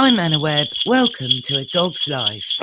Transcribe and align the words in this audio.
I'm 0.00 0.16
Anna 0.20 0.38
Webb. 0.38 0.68
Welcome 0.86 1.42
to 1.42 1.58
A 1.58 1.64
Dog's 1.64 2.06
Life. 2.06 2.56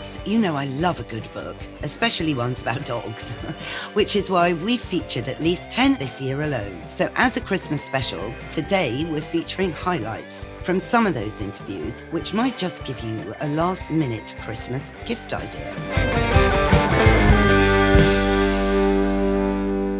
Binks, 0.00 0.18
you 0.24 0.38
know 0.38 0.56
I 0.56 0.64
love 0.64 0.98
a 0.98 1.02
good 1.02 1.30
book, 1.34 1.56
especially 1.82 2.32
ones 2.32 2.62
about 2.62 2.86
dogs, 2.86 3.32
which 3.92 4.16
is 4.16 4.30
why 4.30 4.54
we've 4.54 4.80
featured 4.80 5.28
at 5.28 5.42
least 5.42 5.70
10 5.70 5.98
this 5.98 6.22
year 6.22 6.40
alone. 6.40 6.82
So, 6.88 7.10
as 7.16 7.36
a 7.36 7.40
Christmas 7.42 7.84
special, 7.84 8.32
today 8.50 9.04
we're 9.04 9.20
featuring 9.20 9.72
highlights 9.72 10.46
from 10.62 10.80
some 10.80 11.06
of 11.06 11.12
those 11.12 11.42
interviews, 11.42 12.00
which 12.12 12.32
might 12.32 12.56
just 12.56 12.82
give 12.84 12.98
you 13.00 13.34
a 13.40 13.48
last 13.48 13.90
minute 13.90 14.34
Christmas 14.40 14.96
gift 15.04 15.34
idea. 15.34 15.76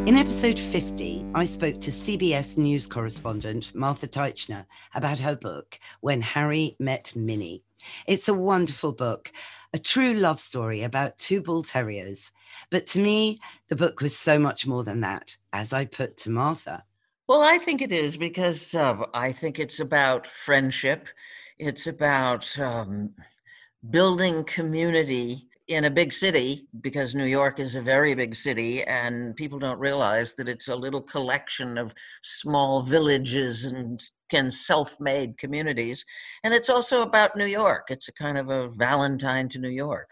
In 0.06 0.16
episode 0.16 0.58
50, 0.58 1.26
I 1.34 1.44
spoke 1.44 1.78
to 1.82 1.90
CBS 1.90 2.56
News 2.56 2.86
correspondent 2.86 3.74
Martha 3.74 4.08
Teichner 4.08 4.64
about 4.94 5.18
her 5.18 5.36
book, 5.36 5.78
When 6.00 6.22
Harry 6.22 6.74
Met 6.78 7.14
Minnie. 7.14 7.62
It's 8.06 8.28
a 8.28 8.34
wonderful 8.34 8.92
book, 8.92 9.32
a 9.72 9.78
true 9.78 10.14
love 10.14 10.40
story 10.40 10.82
about 10.82 11.18
two 11.18 11.40
bull 11.40 11.62
terriers. 11.62 12.32
But 12.70 12.86
to 12.88 13.00
me, 13.00 13.40
the 13.68 13.76
book 13.76 14.00
was 14.00 14.16
so 14.16 14.38
much 14.38 14.66
more 14.66 14.84
than 14.84 15.00
that, 15.00 15.36
as 15.52 15.72
I 15.72 15.84
put 15.84 16.16
to 16.18 16.30
Martha. 16.30 16.84
Well, 17.28 17.42
I 17.42 17.58
think 17.58 17.80
it 17.80 17.92
is 17.92 18.16
because 18.16 18.74
uh, 18.74 19.04
I 19.14 19.32
think 19.32 19.58
it's 19.58 19.78
about 19.78 20.26
friendship. 20.26 21.08
It's 21.58 21.86
about 21.86 22.58
um, 22.58 23.14
building 23.88 24.44
community 24.44 25.49
in 25.70 25.84
a 25.84 25.90
big 25.90 26.12
city 26.12 26.66
because 26.80 27.14
New 27.14 27.26
York 27.26 27.60
is 27.60 27.76
a 27.76 27.80
very 27.80 28.12
big 28.12 28.34
city, 28.34 28.82
and 28.82 29.36
people 29.36 29.58
don't 29.58 29.78
realize 29.78 30.34
that 30.34 30.48
it's 30.48 30.66
a 30.66 30.74
little 30.74 31.00
collection 31.00 31.78
of 31.78 31.94
small 32.22 32.82
villages 32.82 33.64
and 33.64 34.02
and 34.32 34.52
self-made 34.52 35.38
communities. 35.38 36.04
And 36.44 36.54
it's 36.54 36.70
also 36.70 37.02
about 37.02 37.36
New 37.36 37.46
York. 37.46 37.86
It's 37.90 38.08
a 38.08 38.12
kind 38.12 38.38
of 38.38 38.48
a 38.48 38.68
Valentine 38.68 39.48
to 39.50 39.58
New 39.58 39.70
York. 39.70 40.08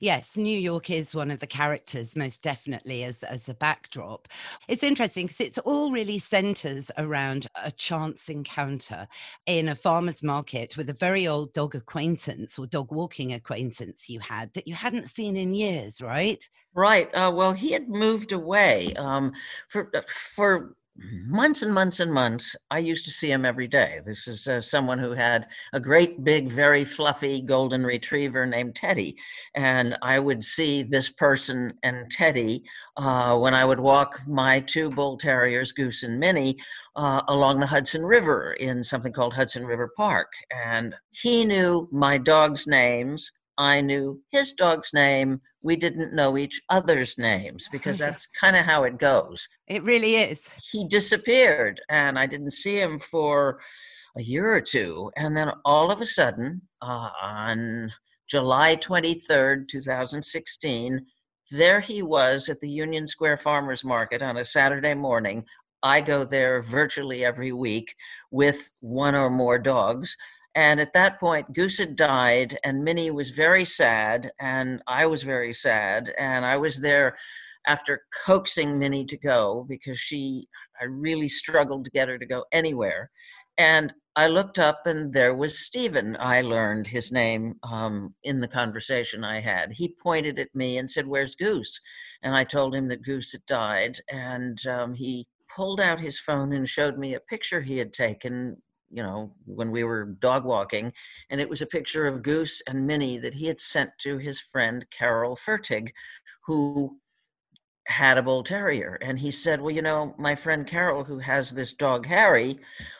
Yes, 0.00 0.36
New 0.36 0.58
York 0.58 0.90
is 0.90 1.14
one 1.14 1.30
of 1.30 1.40
the 1.40 1.46
characters, 1.46 2.16
most 2.16 2.42
definitely, 2.42 3.04
as, 3.04 3.22
as 3.22 3.48
a 3.48 3.54
backdrop. 3.54 4.28
It's 4.68 4.82
interesting 4.82 5.26
because 5.26 5.40
it's 5.40 5.58
all 5.58 5.92
really 5.92 6.18
centers 6.18 6.90
around 6.98 7.46
a 7.62 7.70
chance 7.70 8.28
encounter 8.28 9.06
in 9.46 9.68
a 9.68 9.74
farmer's 9.74 10.22
market 10.22 10.76
with 10.76 10.88
a 10.90 10.94
very 10.94 11.26
old 11.26 11.52
dog 11.52 11.74
acquaintance 11.74 12.58
or 12.58 12.66
dog 12.66 12.92
walking 12.92 13.32
acquaintance 13.32 14.08
you 14.08 14.20
had 14.20 14.52
that 14.54 14.66
you 14.66 14.74
hadn't 14.74 15.08
seen 15.08 15.36
in 15.36 15.54
years, 15.54 16.00
right? 16.00 16.48
Right. 16.74 17.12
Uh, 17.14 17.32
well, 17.34 17.52
he 17.52 17.72
had 17.72 17.88
moved 17.88 18.32
away 18.32 18.92
um, 18.94 19.32
for 19.68 19.90
uh, 19.94 20.02
for 20.06 20.76
months 21.26 21.62
and 21.62 21.72
months 21.72 22.00
and 22.00 22.12
months, 22.12 22.56
I 22.70 22.78
used 22.78 23.04
to 23.04 23.10
see 23.10 23.30
him 23.30 23.44
every 23.44 23.68
day. 23.68 24.00
This 24.04 24.26
is 24.26 24.48
uh, 24.48 24.60
someone 24.60 24.98
who 24.98 25.12
had 25.12 25.46
a 25.72 25.80
great, 25.80 26.24
big, 26.24 26.50
very 26.50 26.84
fluffy 26.84 27.40
golden 27.40 27.84
retriever 27.84 28.46
named 28.46 28.74
Teddy. 28.74 29.16
And 29.54 29.96
I 30.02 30.18
would 30.18 30.42
see 30.44 30.82
this 30.82 31.08
person 31.10 31.74
and 31.82 32.10
Teddy 32.10 32.64
uh, 32.96 33.36
when 33.38 33.54
I 33.54 33.64
would 33.64 33.80
walk 33.80 34.20
my 34.26 34.60
two 34.60 34.90
bull 34.90 35.16
terriers, 35.16 35.72
Goose 35.72 36.02
and 36.02 36.18
Minnie, 36.18 36.58
uh, 36.96 37.22
along 37.28 37.60
the 37.60 37.66
Hudson 37.66 38.04
River 38.04 38.54
in 38.54 38.82
something 38.82 39.12
called 39.12 39.34
Hudson 39.34 39.64
River 39.64 39.90
Park. 39.96 40.32
And 40.50 40.94
he 41.10 41.44
knew 41.44 41.88
my 41.92 42.18
dog's 42.18 42.66
names. 42.66 43.30
I 43.56 43.80
knew 43.80 44.20
his 44.30 44.52
dog's 44.52 44.92
name. 44.92 45.40
We 45.62 45.76
didn't 45.76 46.14
know 46.14 46.38
each 46.38 46.60
other's 46.70 47.18
names 47.18 47.68
because 47.72 47.98
that's 47.98 48.28
kind 48.28 48.56
of 48.56 48.64
how 48.64 48.84
it 48.84 48.98
goes. 48.98 49.48
It 49.66 49.82
really 49.82 50.16
is. 50.16 50.46
He 50.70 50.86
disappeared 50.86 51.80
and 51.88 52.18
I 52.18 52.26
didn't 52.26 52.52
see 52.52 52.80
him 52.80 52.98
for 52.98 53.60
a 54.16 54.22
year 54.22 54.52
or 54.52 54.60
two. 54.60 55.10
And 55.16 55.36
then 55.36 55.50
all 55.64 55.90
of 55.90 56.00
a 56.00 56.06
sudden, 56.06 56.62
uh, 56.80 57.10
on 57.20 57.92
July 58.28 58.76
23rd, 58.76 59.68
2016, 59.68 61.04
there 61.50 61.80
he 61.80 62.02
was 62.02 62.48
at 62.48 62.60
the 62.60 62.70
Union 62.70 63.06
Square 63.06 63.38
Farmers 63.38 63.84
Market 63.84 64.22
on 64.22 64.36
a 64.36 64.44
Saturday 64.44 64.94
morning. 64.94 65.44
I 65.82 66.00
go 66.00 66.24
there 66.24 66.60
virtually 66.60 67.24
every 67.24 67.52
week 67.52 67.94
with 68.30 68.72
one 68.80 69.14
or 69.14 69.30
more 69.30 69.58
dogs 69.58 70.16
and 70.54 70.80
at 70.80 70.92
that 70.94 71.20
point, 71.20 71.52
Goose 71.52 71.78
had 71.78 71.96
died, 71.96 72.58
and 72.64 72.82
Minnie 72.82 73.10
was 73.10 73.30
very 73.30 73.64
sad, 73.64 74.32
and 74.40 74.82
I 74.86 75.06
was 75.06 75.22
very 75.22 75.52
sad. 75.52 76.12
And 76.18 76.44
I 76.44 76.56
was 76.56 76.80
there 76.80 77.16
after 77.66 78.02
coaxing 78.24 78.78
Minnie 78.78 79.04
to 79.06 79.18
go 79.18 79.66
because 79.68 79.98
she, 79.98 80.48
I 80.80 80.84
really 80.84 81.28
struggled 81.28 81.84
to 81.84 81.90
get 81.90 82.08
her 82.08 82.18
to 82.18 82.26
go 82.26 82.44
anywhere. 82.52 83.10
And 83.58 83.92
I 84.16 84.26
looked 84.26 84.58
up, 84.58 84.86
and 84.86 85.12
there 85.12 85.34
was 85.34 85.64
Stephen. 85.64 86.16
I 86.18 86.40
learned 86.40 86.86
his 86.86 87.12
name 87.12 87.54
um, 87.62 88.14
in 88.24 88.40
the 88.40 88.48
conversation 88.48 89.22
I 89.22 89.40
had. 89.40 89.72
He 89.72 89.94
pointed 90.02 90.38
at 90.38 90.54
me 90.54 90.78
and 90.78 90.90
said, 90.90 91.06
Where's 91.06 91.36
Goose? 91.36 91.78
And 92.22 92.34
I 92.34 92.42
told 92.44 92.74
him 92.74 92.88
that 92.88 93.04
Goose 93.04 93.32
had 93.32 93.46
died. 93.46 94.00
And 94.10 94.58
um, 94.66 94.94
he 94.94 95.26
pulled 95.54 95.80
out 95.80 96.00
his 96.00 96.18
phone 96.18 96.52
and 96.52 96.68
showed 96.68 96.98
me 96.98 97.14
a 97.14 97.20
picture 97.20 97.60
he 97.60 97.78
had 97.78 97.92
taken 97.92 98.56
you 98.90 99.02
know, 99.02 99.32
when 99.44 99.70
we 99.70 99.84
were 99.84 100.04
dog 100.04 100.44
walking, 100.44 100.92
and 101.30 101.40
it 101.40 101.48
was 101.48 101.62
a 101.62 101.66
picture 101.66 102.06
of 102.06 102.22
Goose 102.22 102.62
and 102.66 102.86
Minnie 102.86 103.18
that 103.18 103.34
he 103.34 103.46
had 103.46 103.60
sent 103.60 103.90
to 103.98 104.18
his 104.18 104.40
friend 104.40 104.86
Carol 104.90 105.36
Fertig, 105.36 105.92
who 106.46 106.98
had 107.86 108.18
a 108.18 108.22
bull 108.22 108.42
terrier. 108.42 108.98
And 109.00 109.18
he 109.18 109.30
said, 109.30 109.60
Well, 109.60 109.74
you 109.74 109.82
know, 109.82 110.14
my 110.18 110.34
friend 110.34 110.66
Carol, 110.66 111.04
who 111.04 111.18
has 111.18 111.50
this 111.50 111.72
dog 111.72 112.06
Harry, 112.06 112.58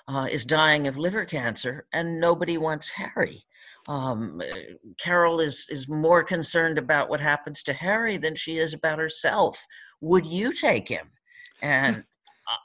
uh, 0.09 0.27
is 0.31 0.45
dying 0.45 0.87
of 0.87 0.97
liver 0.97 1.25
cancer, 1.25 1.87
and 1.93 2.21
nobody 2.21 2.59
wants 2.59 2.91
Harry. 2.91 3.45
Um, 3.87 4.43
Carol 4.99 5.41
is 5.41 5.67
is 5.71 5.89
more 5.89 6.23
concerned 6.23 6.79
about 6.79 7.09
what 7.09 7.21
happens 7.21 7.63
to 7.65 7.73
Harry 7.73 8.17
than 8.17 8.35
she 8.35 8.57
is 8.57 8.75
about 8.75 8.99
herself. 8.99 9.65
Would 10.01 10.27
you 10.27 10.53
take 10.53 10.89
him? 10.89 11.11
And 11.63 12.05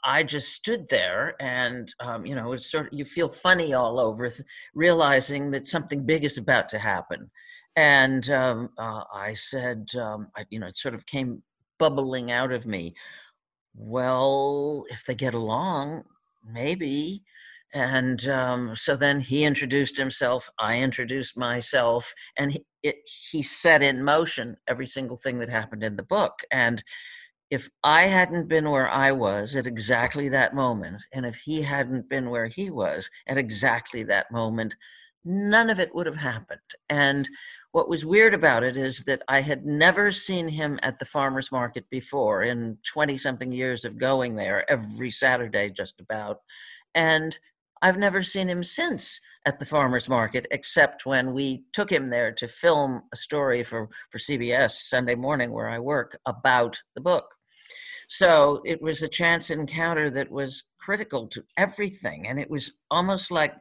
I 0.04 0.24
just 0.24 0.54
stood 0.54 0.88
there 0.90 1.36
and, 1.40 1.94
um, 2.00 2.26
you 2.26 2.36
know, 2.36 2.54
it's 2.54 2.72
sort 2.72 2.88
of, 2.88 2.94
you 2.94 3.06
feel 3.06 3.30
funny 3.30 3.74
all 3.74 4.00
over, 4.00 4.30
th- 4.30 4.48
realizing 4.74 5.52
that 5.52 5.68
something 5.68 6.06
big 6.06 6.24
is 6.24 6.38
about 6.38 6.70
to 6.70 6.80
happen. 6.80 7.30
And 7.76 8.30
um, 8.30 8.70
uh, 8.78 9.04
I 9.14 9.34
said, 9.34 9.90
um, 10.00 10.28
I, 10.38 10.46
you 10.50 10.60
know, 10.60 10.68
it 10.68 10.78
sort 10.78 10.96
of 10.96 11.06
came 11.06 11.44
bubbling 11.80 12.32
out 12.32 12.52
of 12.52 12.66
me. 12.66 12.94
Well, 13.76 14.86
if 14.90 15.06
they 15.06 15.16
get 15.16 15.34
along, 15.34 16.04
maybe. 16.46 17.24
And 17.74 18.28
um, 18.30 18.76
so 18.76 18.96
then 18.96 19.20
he 19.20 19.44
introduced 19.44 19.98
himself, 19.98 20.50
I 20.60 20.80
introduced 20.80 21.36
myself, 21.36 22.14
and 22.38 22.52
he, 22.52 22.64
it, 22.84 22.98
he 23.32 23.42
set 23.42 23.82
in 23.82 24.04
motion 24.04 24.58
every 24.68 24.86
single 24.86 25.18
thing 25.18 25.40
that 25.40 25.50
happened 25.50 25.84
in 25.84 25.96
the 25.96 26.04
book. 26.04 26.42
And 26.52 26.84
if 27.53 27.69
I 27.84 28.03
hadn't 28.03 28.47
been 28.47 28.68
where 28.68 28.90
I 28.90 29.12
was 29.12 29.56
at 29.56 29.68
exactly 29.68 30.28
that 30.30 30.56
moment, 30.56 31.03
and 31.14 31.24
if 31.24 31.36
he 31.36 31.62
hadn't 31.62 32.09
been 32.09 32.31
where 32.31 32.47
he 32.47 32.72
was 32.72 33.08
at 33.28 33.38
exactly 33.38 34.02
that 34.03 34.31
moment, 34.31 34.75
none 35.24 35.69
of 35.69 35.80
it 35.80 35.94
would 35.94 36.08
have 36.08 36.16
happened. 36.16 36.59
And 36.90 37.30
what 37.72 37.88
was 37.88 38.08
weird 38.08 38.34
about 38.34 38.63
it 38.63 38.75
is 38.75 39.03
that 39.03 39.22
I 39.28 39.42
had 39.42 39.68
never 39.68 40.12
seen 40.12 40.47
him 40.47 40.80
at 40.81 40.97
the 40.97 41.06
farmer's 41.06 41.52
market 41.52 41.86
before 41.92 42.42
in 42.42 42.80
20 42.92 43.18
something 43.19 43.51
years 43.51 43.86
of 43.86 44.00
going 44.00 44.33
there 44.33 44.69
every 44.69 45.12
Saturday, 45.12 45.69
just 45.69 46.01
about. 46.01 46.39
And 46.95 47.38
I've 47.83 47.98
never 48.00 48.24
seen 48.24 48.50
him 48.50 48.63
since 48.63 49.19
at 49.45 49.60
the 49.60 49.66
farmer's 49.66 50.10
market, 50.10 50.48
except 50.50 51.06
when 51.06 51.33
we 51.33 51.66
took 51.72 51.92
him 51.92 52.10
there 52.10 52.31
to 52.31 52.48
film 52.48 53.04
a 53.13 53.16
story 53.16 53.62
for, 53.62 53.89
for 54.10 54.18
CBS 54.18 54.72
Sunday 54.72 55.16
morning, 55.16 55.51
where 55.51 55.69
I 55.69 55.78
work, 55.78 56.18
about 56.25 56.81
the 56.95 57.01
book. 57.01 57.25
So 58.13 58.62
it 58.63 58.80
was 58.80 59.01
a 59.01 59.07
chance 59.07 59.50
encounter 59.50 60.12
that 60.12 60.30
was 60.30 60.65
critical 60.77 61.25
to 61.30 61.44
everything. 61.57 62.27
And 62.27 62.39
it 62.39 62.48
was 62.48 62.74
almost 62.92 63.31
like, 63.31 63.56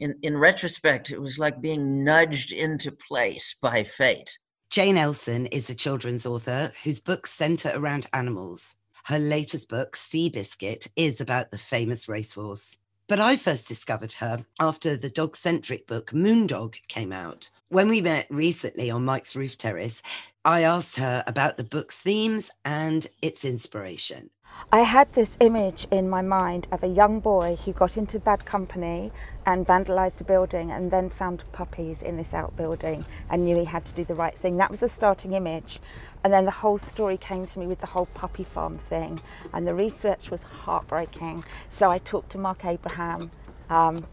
in, 0.00 0.14
in 0.22 0.38
retrospect, 0.38 1.10
it 1.10 1.20
was 1.20 1.38
like 1.38 1.60
being 1.60 2.04
nudged 2.04 2.50
into 2.50 2.90
place 2.90 3.54
by 3.60 3.84
fate. 3.84 4.38
Jane 4.70 4.96
Elson 4.96 5.44
is 5.48 5.68
a 5.68 5.74
children's 5.74 6.24
author 6.24 6.72
whose 6.84 7.00
books 7.00 7.34
center 7.34 7.70
around 7.74 8.06
animals. 8.14 8.76
Her 9.04 9.18
latest 9.18 9.68
book, 9.68 9.94
Seabiscuit, 9.94 10.88
is 10.96 11.20
about 11.20 11.50
the 11.50 11.58
famous 11.58 12.08
racehorse. 12.08 12.76
But 13.08 13.20
I 13.20 13.36
first 13.36 13.68
discovered 13.68 14.14
her 14.14 14.46
after 14.58 14.96
the 14.96 15.10
dog 15.10 15.36
centric 15.36 15.86
book 15.86 16.12
Moondog 16.12 16.76
came 16.88 17.12
out. 17.12 17.50
When 17.68 17.88
we 17.88 18.00
met 18.00 18.26
recently 18.30 18.90
on 18.90 19.04
Mike's 19.04 19.36
Roof 19.36 19.58
Terrace, 19.58 20.02
I 20.48 20.62
asked 20.62 20.96
her 20.96 21.22
about 21.26 21.58
the 21.58 21.62
book's 21.62 21.98
themes 21.98 22.50
and 22.64 23.06
its 23.20 23.44
inspiration. 23.44 24.30
I 24.72 24.80
had 24.80 25.12
this 25.12 25.36
image 25.42 25.86
in 25.90 26.08
my 26.08 26.22
mind 26.22 26.66
of 26.72 26.82
a 26.82 26.86
young 26.86 27.20
boy 27.20 27.56
who 27.56 27.74
got 27.74 27.98
into 27.98 28.18
bad 28.18 28.46
company 28.46 29.12
and 29.44 29.66
vandalised 29.66 30.22
a 30.22 30.24
building 30.24 30.70
and 30.70 30.90
then 30.90 31.10
found 31.10 31.44
puppies 31.52 32.00
in 32.00 32.16
this 32.16 32.32
outbuilding 32.32 33.04
and 33.28 33.44
knew 33.44 33.58
he 33.58 33.66
had 33.66 33.84
to 33.84 33.94
do 33.94 34.06
the 34.06 34.14
right 34.14 34.34
thing. 34.34 34.56
That 34.56 34.70
was 34.70 34.80
the 34.80 34.88
starting 34.88 35.34
image. 35.34 35.80
And 36.24 36.32
then 36.32 36.46
the 36.46 36.50
whole 36.50 36.78
story 36.78 37.18
came 37.18 37.44
to 37.44 37.58
me 37.58 37.66
with 37.66 37.80
the 37.80 37.88
whole 37.88 38.06
puppy 38.06 38.42
farm 38.42 38.78
thing. 38.78 39.20
And 39.52 39.66
the 39.66 39.74
research 39.74 40.30
was 40.30 40.44
heartbreaking. 40.44 41.44
So 41.68 41.90
I 41.90 41.98
talked 41.98 42.30
to 42.30 42.38
Marc 42.38 42.64
Abraham, 42.64 43.30
um, 43.68 44.06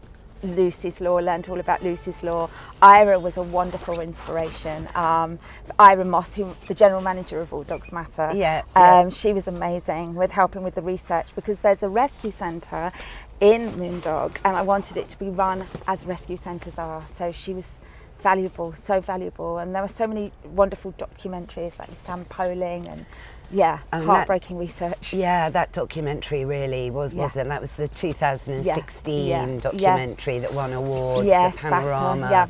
Lucy's 0.54 1.00
Law, 1.00 1.16
learned 1.16 1.48
all 1.48 1.60
about 1.60 1.82
Lucy's 1.82 2.22
Law. 2.22 2.48
Ira 2.80 3.18
was 3.18 3.36
a 3.36 3.42
wonderful 3.42 4.00
inspiration. 4.00 4.88
Um, 4.94 5.38
Ira 5.78 6.04
Moss, 6.04 6.36
who, 6.36 6.54
the 6.68 6.74
general 6.74 7.00
manager 7.00 7.40
of 7.40 7.52
All 7.52 7.64
Dogs 7.64 7.92
Matter, 7.92 8.32
yeah, 8.34 8.62
yeah. 8.76 9.00
Um, 9.00 9.10
she 9.10 9.32
was 9.32 9.48
amazing 9.48 10.14
with 10.14 10.32
helping 10.32 10.62
with 10.62 10.74
the 10.74 10.82
research 10.82 11.34
because 11.34 11.62
there's 11.62 11.82
a 11.82 11.88
rescue 11.88 12.30
centre 12.30 12.92
in 13.40 13.70
Moondog 13.72 14.38
and 14.44 14.56
I 14.56 14.62
wanted 14.62 14.96
it 14.96 15.08
to 15.10 15.18
be 15.18 15.28
run 15.28 15.66
as 15.86 16.06
rescue 16.06 16.36
centres 16.36 16.78
are. 16.78 17.06
So 17.06 17.32
she 17.32 17.52
was 17.52 17.80
valuable, 18.18 18.74
so 18.74 19.00
valuable. 19.00 19.58
And 19.58 19.74
there 19.74 19.82
were 19.82 19.88
so 19.88 20.06
many 20.06 20.32
wonderful 20.44 20.92
documentaries 20.92 21.78
like 21.78 21.90
Sam 21.92 22.24
Poling 22.24 22.88
and 22.88 23.06
yeah, 23.50 23.78
and 23.92 24.04
heartbreaking 24.04 24.56
that, 24.56 24.62
research. 24.62 25.12
Yeah, 25.12 25.50
that 25.50 25.72
documentary 25.72 26.44
really 26.44 26.90
was, 26.90 27.14
yeah. 27.14 27.22
wasn't 27.22 27.48
That 27.48 27.60
was 27.60 27.76
the 27.76 27.88
2016 27.88 29.26
yeah. 29.26 29.46
Yeah. 29.46 29.58
documentary 29.60 30.34
yes. 30.34 30.42
that 30.42 30.54
won 30.54 30.72
awards. 30.72 31.26
Yes, 31.26 31.62
the 31.62 31.70
Panorama. 31.70 32.26
BAFTA, 32.26 32.30
yeah 32.30 32.48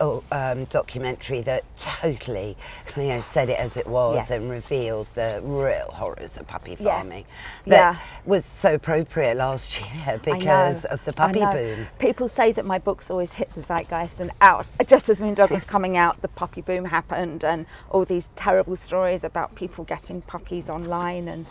um, 0.00 0.64
documentary 0.66 1.40
that 1.42 1.64
totally 1.76 2.56
you 2.96 3.02
know, 3.04 3.20
said 3.20 3.48
it 3.48 3.58
as 3.58 3.76
it 3.76 3.86
was 3.86 4.16
yes. 4.16 4.30
and 4.30 4.50
revealed 4.50 5.08
the 5.14 5.40
real 5.42 5.90
horrors 5.92 6.36
of 6.36 6.46
puppy 6.46 6.76
farming. 6.76 7.24
Yes. 7.24 7.66
That 7.66 7.94
yeah. 7.94 8.00
was 8.24 8.44
so 8.44 8.74
appropriate 8.74 9.36
last 9.36 9.80
year 10.06 10.20
because 10.22 10.84
of 10.84 11.04
the 11.04 11.12
puppy 11.12 11.40
boom. 11.40 11.86
People 11.98 12.28
say 12.28 12.52
that 12.52 12.64
my 12.64 12.78
books 12.78 13.10
always 13.10 13.34
hit 13.34 13.50
the 13.50 13.62
zeitgeist 13.62 14.20
and 14.20 14.30
out. 14.40 14.66
Just 14.86 15.08
as 15.08 15.20
Moondog 15.20 15.50
was 15.50 15.66
coming 15.66 15.96
out, 15.96 16.22
the 16.22 16.28
puppy 16.28 16.60
boom 16.60 16.86
happened 16.86 17.44
and 17.44 17.66
all 17.90 18.04
these 18.04 18.28
terrible 18.36 18.76
stories 18.76 19.24
about 19.24 19.54
people 19.54 19.84
getting 19.84 20.22
puppies 20.22 20.68
online 20.70 21.28
and 21.28 21.46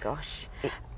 gosh. 0.00 0.48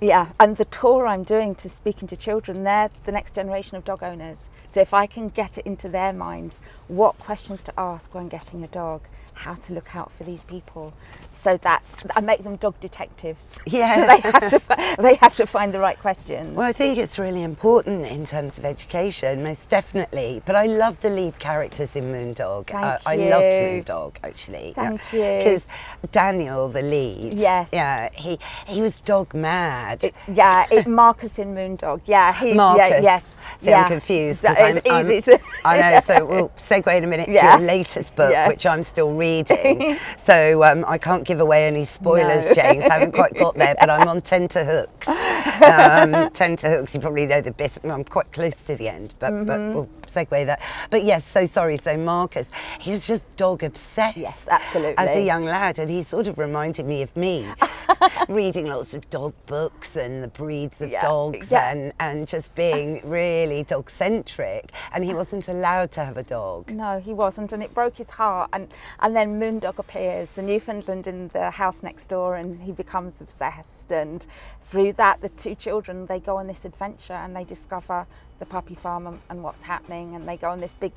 Yeah, 0.01 0.33
and 0.41 0.57
the 0.57 0.65
tour 0.65 1.07
I'm 1.07 1.23
doing 1.23 1.55
to 1.57 1.69
speaking 1.69 2.09
to 2.09 2.17
children, 2.17 2.65
they're 2.65 2.91
the 3.05 3.13
next 3.13 3.35
generation 3.35 3.77
of 3.77 3.85
dog 3.85 4.03
owners. 4.03 4.51
So 4.69 4.81
if 4.81 4.93
I 4.93 5.07
can 5.07 5.29
get 5.29 5.59
it 5.59 5.67
into 5.67 5.89
their 5.89 6.13
minds 6.13 6.61
what 6.89 7.19
questions 7.19 7.63
to 7.65 7.73
ask 7.79 8.15
when 8.15 8.29
getting 8.29 8.65
a 8.65 8.69
dog, 8.69 9.03
how 9.43 9.55
to 9.55 9.73
look 9.73 9.95
out 9.97 10.13
for 10.13 10.23
these 10.25 10.45
people. 10.45 10.95
So 11.31 11.57
that's 11.57 12.05
I 12.15 12.21
make 12.21 12.43
them 12.45 12.57
dog 12.57 12.79
detectives. 12.81 13.59
Yeah. 13.73 13.95
so 13.95 14.01
they 14.13 14.21
have 14.21 14.51
to 14.51 14.97
they 15.03 15.15
have 15.17 15.35
to 15.37 15.47
find 15.47 15.73
the 15.73 15.81
right 15.81 15.99
questions. 15.99 16.55
Well, 16.57 16.69
I 16.69 16.73
think 16.73 16.99
it's 16.99 17.19
really 17.19 17.43
important 17.43 18.07
in 18.07 18.27
terms 18.27 18.59
of 18.59 18.65
education, 18.65 19.43
most 19.43 19.71
definitely. 19.71 20.43
But 20.45 20.57
I 20.57 20.67
love 20.67 21.01
the 21.01 21.09
lead 21.11 21.39
characters 21.39 21.97
in 21.97 22.05
Moondog. 22.13 22.67
Thank 22.67 22.85
uh, 22.85 22.99
I 23.07 23.17
loved 23.17 23.55
Moondog 23.65 24.17
actually. 24.23 24.73
Thank 24.75 25.13
you. 25.13 25.31
Because 25.39 25.65
Daniel, 26.13 26.69
the 26.69 26.83
lead. 26.83 27.33
Yes. 27.35 27.71
Yeah. 27.73 28.11
He 28.13 28.39
he 28.67 28.83
was 28.83 28.99
dog 29.01 29.35
mad. 29.35 30.05
It, 30.05 30.15
yeah. 30.29 30.67
It, 30.71 30.87
Marcus 30.87 31.39
in 31.39 31.55
Moondog. 31.55 32.03
Yeah. 32.05 32.33
He, 32.39 32.53
Marcus. 32.53 32.91
Yeah, 32.91 33.01
yes. 33.01 33.39
So 33.59 33.71
yeah. 33.71 33.83
I'm 33.83 33.89
confused. 33.89 34.45
It's 34.47 34.61
I'm, 34.61 35.01
easy 35.01 35.17
I'm, 35.17 35.23
to. 35.23 35.41
I 35.65 35.75
know. 35.81 36.01
So 36.01 36.27
we'll 36.31 36.49
segue 36.51 36.95
in 36.99 37.05
a 37.05 37.07
minute 37.07 37.29
yeah. 37.29 37.57
to 37.57 37.63
your 37.63 37.67
latest 37.67 38.17
book, 38.17 38.31
yeah. 38.31 38.49
which 38.49 38.67
I'm 38.67 38.83
still 38.83 39.13
reading. 39.13 39.32
so 40.17 40.63
um, 40.65 40.85
I 40.87 40.99
can't 40.99 41.25
give 41.25 41.41
away 41.41 41.67
any 41.67 41.85
spoilers, 41.85 42.45
no. 42.47 42.55
James. 42.55 42.85
I 42.85 42.95
haven't 42.95 43.13
quite 43.13 43.35
got 43.35 43.55
there, 43.55 43.75
but 43.79 43.91
I'm 43.91 44.09
on 44.09 44.23
tenterhooks. 44.23 45.09
Um, 45.63 46.31
tenterhooks, 46.31 46.95
you 46.95 47.01
probably 47.01 47.25
know 47.27 47.41
the 47.41 47.53
bit. 47.53 47.79
I'm 47.85 48.03
quite 48.03 48.33
close 48.33 48.57
to 48.65 48.75
the 48.75 48.89
end, 48.89 49.15
but, 49.21 49.31
mm-hmm. 49.31 49.47
but 49.47 49.61
we'll 49.61 49.89
segue 50.13 50.47
that. 50.47 50.61
But 50.91 51.05
yes, 51.05 51.25
so 51.25 51.47
sorry. 51.47 51.77
So 51.77 51.97
Marcus, 51.97 52.51
he 52.81 52.91
was 52.91 53.07
just 53.07 53.25
dog 53.37 53.63
obsessed. 53.63 54.17
Yes, 54.17 54.49
absolutely. 54.51 54.99
As 54.99 55.17
a 55.17 55.23
young 55.23 55.45
lad, 55.45 55.79
and 55.79 55.91
he 55.91 56.03
sort 56.03 56.27
of 56.27 56.39
reminded 56.39 56.87
me 56.87 57.03
of 57.03 57.15
me, 57.17 57.47
reading 58.29 58.67
lots 58.67 58.95
of 58.95 59.09
dog 59.11 59.35
books 59.47 59.97
and 59.97 60.23
the 60.23 60.29
breeds 60.29 60.81
of 60.81 60.91
yeah. 60.91 61.03
dogs, 61.03 61.51
yeah. 61.51 61.71
and 61.71 61.93
and 62.01 62.29
just 62.29 62.55
being 62.55 63.01
really 63.05 63.63
dog 63.63 63.91
centric. 63.91 64.71
And 64.93 65.05
he 65.05 65.15
wasn't 65.15 65.49
allowed 65.49 65.93
to 65.93 66.05
have 66.05 66.17
a 66.17 66.23
dog. 66.23 66.71
No, 66.71 67.01
he 67.01 67.13
wasn't, 67.13 67.53
and 67.53 67.63
it 67.63 67.75
broke 67.75 67.97
his 67.97 68.11
heart. 68.11 68.51
And 68.53 68.69
and 69.01 69.17
then 69.17 69.41
Moondog 69.41 69.79
appears, 69.79 70.31
the 70.31 70.43
Newfoundland 70.43 71.07
in 71.07 71.29
the 71.29 71.51
house 71.51 71.83
next 71.83 72.07
door, 72.07 72.37
and 72.37 72.63
he 72.63 72.73
becomes 72.73 73.21
obsessed. 73.21 73.93
And 73.93 74.27
through 74.61 74.93
that, 74.95 75.21
the 75.21 75.29
two 75.29 75.55
children 75.55 76.07
they 76.07 76.21
go 76.21 76.37
on 76.37 76.47
this 76.47 76.65
adventure 76.65 77.15
and 77.15 77.35
they 77.35 77.45
discover 77.45 78.07
the 78.43 78.47
puppy 78.47 78.75
farm 78.75 79.07
and, 79.07 79.21
and 79.31 79.45
what's 79.45 79.63
happening, 79.63 80.17
and 80.17 80.29
they 80.29 80.37
go 80.37 80.51
on 80.51 80.61
this 80.61 80.75
big 80.75 80.93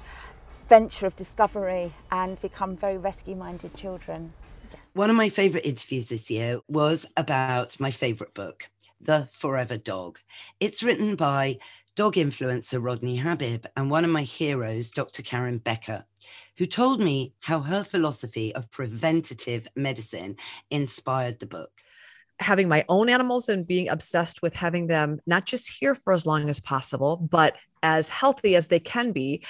venture 0.68 1.06
of 1.06 1.16
discovery 1.16 1.94
and 2.12 2.42
become 2.42 2.76
very 2.76 2.98
rescue 2.98 3.36
minded 3.36 3.76
children. 3.76 4.34
One 4.94 5.12
of 5.12 5.16
my 5.16 5.30
favourite 5.30 5.64
interviews 5.64 6.10
this 6.10 6.32
year 6.32 6.60
was 6.68 7.06
about 7.16 7.80
my 7.80 7.92
favourite 7.92 8.34
book, 8.34 8.68
The 9.00 9.30
Forever 9.32 9.78
Dog. 9.78 10.18
It's 10.60 10.82
written 10.82 11.16
by 11.16 11.60
dog 11.96 12.16
influencer 12.16 12.84
Rodney 12.84 13.18
Habib 13.18 13.68
and 13.78 13.92
one 13.92 14.04
of 14.04 14.10
my 14.10 14.24
heroes, 14.24 14.90
Dr. 14.90 15.22
Karen 15.22 15.60
Becker, 15.60 16.06
who 16.58 16.66
told 16.66 17.00
me 17.00 17.34
how 17.42 17.60
her 17.60 17.84
philosophy 17.84 18.56
of 18.56 18.72
preventative 18.72 19.68
medicine 19.76 20.36
inspired 20.72 21.40
the 21.40 21.46
book 21.46 21.84
having 22.40 22.68
my 22.68 22.84
own 22.90 23.10
animals 23.10 23.50
and 23.50 23.66
being 23.66 23.90
obsessed 23.90 24.42
with 24.42 24.56
having 24.56 24.88
them 24.88 25.20
not 25.26 25.46
just 25.46 25.80
here 25.80 25.96
for 25.96 26.14
as 26.14 26.26
long 26.26 26.50
as 26.50 26.60
possible, 26.60 27.18
but 27.18 27.56
as 27.82 28.10
healthy 28.10 28.56
as 28.56 28.68
they 28.68 28.80
can 28.80 29.12
be. 29.12 29.44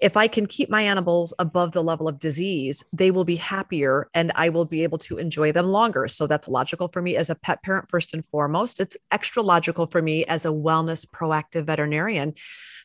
If 0.00 0.16
I 0.16 0.28
can 0.28 0.46
keep 0.46 0.70
my 0.70 0.80
animals 0.80 1.34
above 1.38 1.72
the 1.72 1.82
level 1.82 2.08
of 2.08 2.18
disease, 2.18 2.82
they 2.92 3.10
will 3.10 3.24
be 3.24 3.36
happier 3.36 4.08
and 4.14 4.32
I 4.34 4.48
will 4.48 4.64
be 4.64 4.82
able 4.82 4.96
to 4.98 5.18
enjoy 5.18 5.52
them 5.52 5.66
longer. 5.66 6.08
So 6.08 6.26
that's 6.26 6.48
logical 6.48 6.88
for 6.88 7.02
me 7.02 7.16
as 7.16 7.28
a 7.28 7.34
pet 7.34 7.62
parent, 7.62 7.90
first 7.90 8.14
and 8.14 8.24
foremost. 8.24 8.80
It's 8.80 8.96
extra 9.10 9.42
logical 9.42 9.86
for 9.86 10.00
me 10.00 10.24
as 10.24 10.46
a 10.46 10.50
wellness 10.50 11.06
proactive 11.06 11.64
veterinarian 11.64 12.32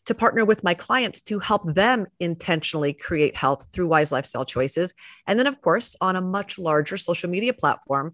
to 0.06 0.14
partner 0.14 0.44
with 0.44 0.64
my 0.64 0.74
clients 0.74 1.22
to 1.22 1.40
help 1.40 1.74
them 1.74 2.06
intentionally 2.20 2.92
create 2.92 3.36
health 3.36 3.66
through 3.72 3.88
wise 3.88 4.12
lifestyle 4.12 4.46
choices. 4.46 4.94
And 5.26 5.40
then, 5.40 5.48
of 5.48 5.62
course, 5.62 5.96
on 6.02 6.18
a 6.18 6.22
much 6.22 6.60
larger 6.60 6.98
social 6.98 7.30
media 7.30 7.54
platform, 7.54 8.12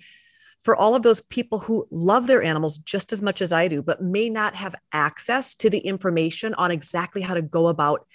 for 0.62 0.76
all 0.76 0.96
of 0.96 1.02
those 1.02 1.22
people 1.22 1.60
who 1.60 1.88
love 1.92 2.28
their 2.28 2.44
animals 2.44 2.78
just 2.78 3.12
as 3.12 3.22
much 3.22 3.42
as 3.42 3.52
I 3.52 3.68
do, 3.68 3.82
but 3.82 4.02
may 4.02 4.30
not 4.30 4.56
have 4.56 4.76
access 4.94 5.56
to 5.56 5.70
the 5.70 5.80
information 5.80 6.54
on 6.54 6.72
exactly 6.72 7.22
how 7.22 7.34
to 7.34 7.42
go 7.42 7.68
about 7.68 8.06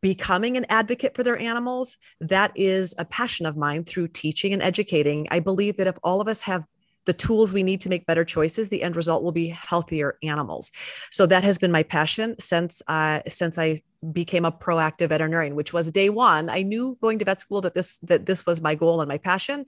becoming 0.00 0.56
an 0.56 0.66
advocate 0.68 1.14
for 1.14 1.22
their 1.22 1.38
animals, 1.38 1.96
that 2.20 2.50
is 2.56 2.94
a 2.98 3.04
passion 3.04 3.46
of 3.46 3.56
mine 3.56 3.84
through 3.84 4.08
teaching 4.08 4.52
and 4.52 4.62
educating. 4.62 5.28
I 5.30 5.40
believe 5.40 5.76
that 5.76 5.86
if 5.86 5.96
all 6.02 6.20
of 6.20 6.28
us 6.28 6.40
have 6.42 6.64
the 7.04 7.12
tools 7.12 7.52
we 7.52 7.62
need 7.62 7.80
to 7.82 7.88
make 7.88 8.06
better 8.06 8.24
choices, 8.24 8.68
the 8.68 8.82
end 8.82 8.96
result 8.96 9.22
will 9.22 9.32
be 9.32 9.48
healthier 9.48 10.18
animals. 10.22 10.70
So 11.10 11.26
that 11.26 11.44
has 11.44 11.58
been 11.58 11.72
my 11.72 11.82
passion 11.82 12.36
since 12.38 12.82
uh, 12.86 13.20
since 13.28 13.58
I 13.58 13.82
became 14.10 14.44
a 14.44 14.52
proactive 14.52 15.08
veterinarian, 15.08 15.54
which 15.54 15.72
was 15.72 15.90
day 15.90 16.08
one. 16.08 16.48
I 16.48 16.62
knew 16.62 16.98
going 17.00 17.18
to 17.20 17.24
vet 17.24 17.40
school 17.40 17.60
that 17.60 17.74
this 17.74 17.98
that 18.00 18.26
this 18.26 18.44
was 18.44 18.60
my 18.60 18.74
goal 18.74 19.00
and 19.00 19.08
my 19.08 19.18
passion, 19.18 19.66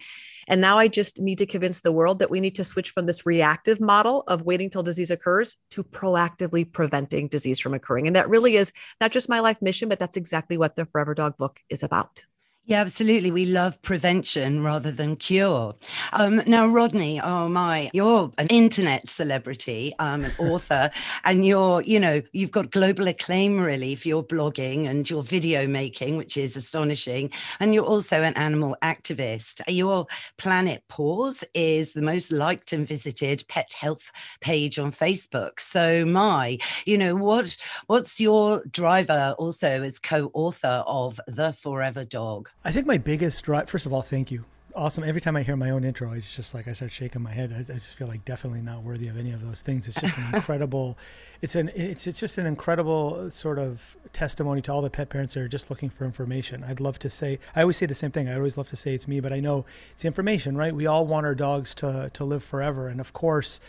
and 0.49 0.61
now 0.61 0.79
I 0.79 0.88
just 0.88 1.21
need 1.21 1.38
to 1.38 1.47
convince 1.47 1.81
the 1.81 1.93
world 1.93 2.19
that 2.19 2.31
we 2.31 2.41
need 2.41 2.55
to 2.57 2.64
switch 2.64 2.91
from 2.91 3.07
this 3.07 3.26
reactive 3.26 3.81
model 3.81 4.25
of 4.26 4.43
waiting 4.43 4.71
till 4.71 4.83
disease 4.83 5.11
occurs 5.11 5.57
to 5.71 5.85
proactively 5.85 6.71
preventing 6.71 7.29
disease 7.29 7.61
from 7.61 7.75
occurring. 7.75 8.07
And 8.07 8.17
that 8.17 8.29
really 8.29 8.57
is 8.57 8.73
not 9.00 9.12
just 9.12 9.29
my 9.29 9.41
life 9.41 9.62
mission, 9.62 9.88
but 9.88 9.99
that's 9.99 10.17
exactly 10.17 10.59
what 10.59 10.76
the 10.76 10.87
Forever 10.87 11.14
Dog 11.14 11.37
book 11.37 11.61
is 11.69 11.83
about. 11.83 12.23
Yeah, 12.66 12.80
absolutely. 12.80 13.30
We 13.30 13.44
love 13.44 13.83
prevention 13.83 14.64
rather 14.64 14.90
than 14.90 15.16
cure. 15.16 15.75
Um, 16.14 16.40
now, 16.47 16.66
Rodney, 16.66 17.21
oh 17.21 17.47
my, 17.47 17.90
you're 17.92 18.33
an 18.38 18.47
internet 18.47 19.06
celebrity, 19.11 19.94
um, 19.99 20.25
an 20.25 20.33
author, 20.38 20.90
and 21.25 21.44
you're, 21.44 21.83
you 21.83 22.00
know, 22.00 22.23
you've 22.33 22.52
got 22.52 22.71
global 22.71 23.06
acclaim 23.06 23.61
really 23.61 23.94
for 23.97 24.09
your 24.09 24.25
blogging 24.25 24.88
and 24.88 25.11
your 25.11 25.23
video 25.23 25.66
making, 25.66 26.16
which 26.16 26.38
is 26.38 26.56
astonishing. 26.56 27.30
And 27.61 27.75
you're 27.75 27.85
also 27.85 28.23
an 28.23 28.33
animal 28.35 28.78
activist. 28.83 29.61
Your 29.68 30.06
Planet 30.38 30.83
Paws 30.88 31.44
is 31.52 31.92
the 31.92 32.00
most 32.00 32.33
liked 32.33 32.73
and 32.73 32.88
visited 32.88 33.44
pet 33.47 33.75
health 33.78 34.11
page 34.40 34.78
on 34.78 34.90
Facebook. 34.90 35.61
So, 35.61 36.06
my, 36.06 36.56
you 36.87 36.97
know, 36.97 37.14
what 37.14 37.59
what's 37.88 38.18
your 38.18 38.64
driver 38.71 39.35
also 39.38 39.83
as 39.83 39.99
co-author 39.99 40.83
of 40.87 41.21
The 41.26 41.52
Forever 41.52 42.06
Dog? 42.06 42.49
I 42.64 42.73
think 42.73 42.87
my 42.87 42.97
biggest 42.99 43.44
drive, 43.44 43.68
first 43.68 43.85
of 43.85 43.92
all, 43.92 44.00
thank 44.00 44.30
you. 44.30 44.47
Awesome. 44.75 45.04
Every 45.04 45.21
time 45.21 45.37
I 45.37 45.43
hear 45.43 45.57
my 45.57 45.71
own 45.71 45.85
intro, 45.85 46.12
it's 46.12 46.35
just 46.35 46.54
like 46.54 46.66
I 46.69 46.73
start 46.73 46.93
shaking 46.93 47.23
my 47.23 47.31
head. 47.31 47.52
I, 47.52 47.73
I, 47.73 47.76
just 47.76 47.97
feel 47.97 48.09
like 48.09 48.25
definitely 48.25 48.62
not 48.62 48.83
worthy 48.83 49.09
of 49.09 49.16
any 49.16 49.33
of 49.33 49.45
those 49.45 49.62
things. 49.62 49.87
It's 49.88 50.00
just 50.00 50.16
an 50.19 50.25
incredible. 50.35 50.99
It's 51.43 51.54
an 51.54 51.71
it's 51.75 52.07
it's 52.07 52.21
just 52.21 52.38
an 52.38 52.47
incredible 52.47 53.31
sort 53.31 53.59
of 53.59 53.97
testimony 54.12 54.62
to 54.62 54.73
all 54.73 54.83
the 54.83 54.90
pet 54.90 55.09
parents 55.09 55.35
that 55.35 55.40
are 55.40 55.49
just 55.49 55.71
looking 55.71 55.90
for 55.90 56.04
information. 56.04 56.64
I'd 56.64 56.81
love 56.81 56.99
to 57.00 57.11
say 57.11 57.38
I 57.54 57.62
always 57.62 57.76
say 57.76 57.87
the 57.87 57.95
same 57.95 58.11
thing. 58.11 58.28
I 58.28 58.37
always 58.37 58.57
love 58.57 58.69
to 58.71 58.76
say 58.76 58.95
it's 58.95 59.09
me, 59.09 59.21
but 59.21 59.33
I 59.33 59.40
know 59.40 59.64
it's 59.93 60.04
information, 60.04 60.57
right? 60.57 60.75
We 60.75 60.87
all 60.87 61.07
want 61.07 61.26
our 61.26 61.35
dogs 61.35 61.75
to 61.76 62.11
to 62.12 62.25
live 62.25 62.43
forever, 62.43 62.88
and 62.88 63.00
of 63.00 63.12
course. 63.12 63.61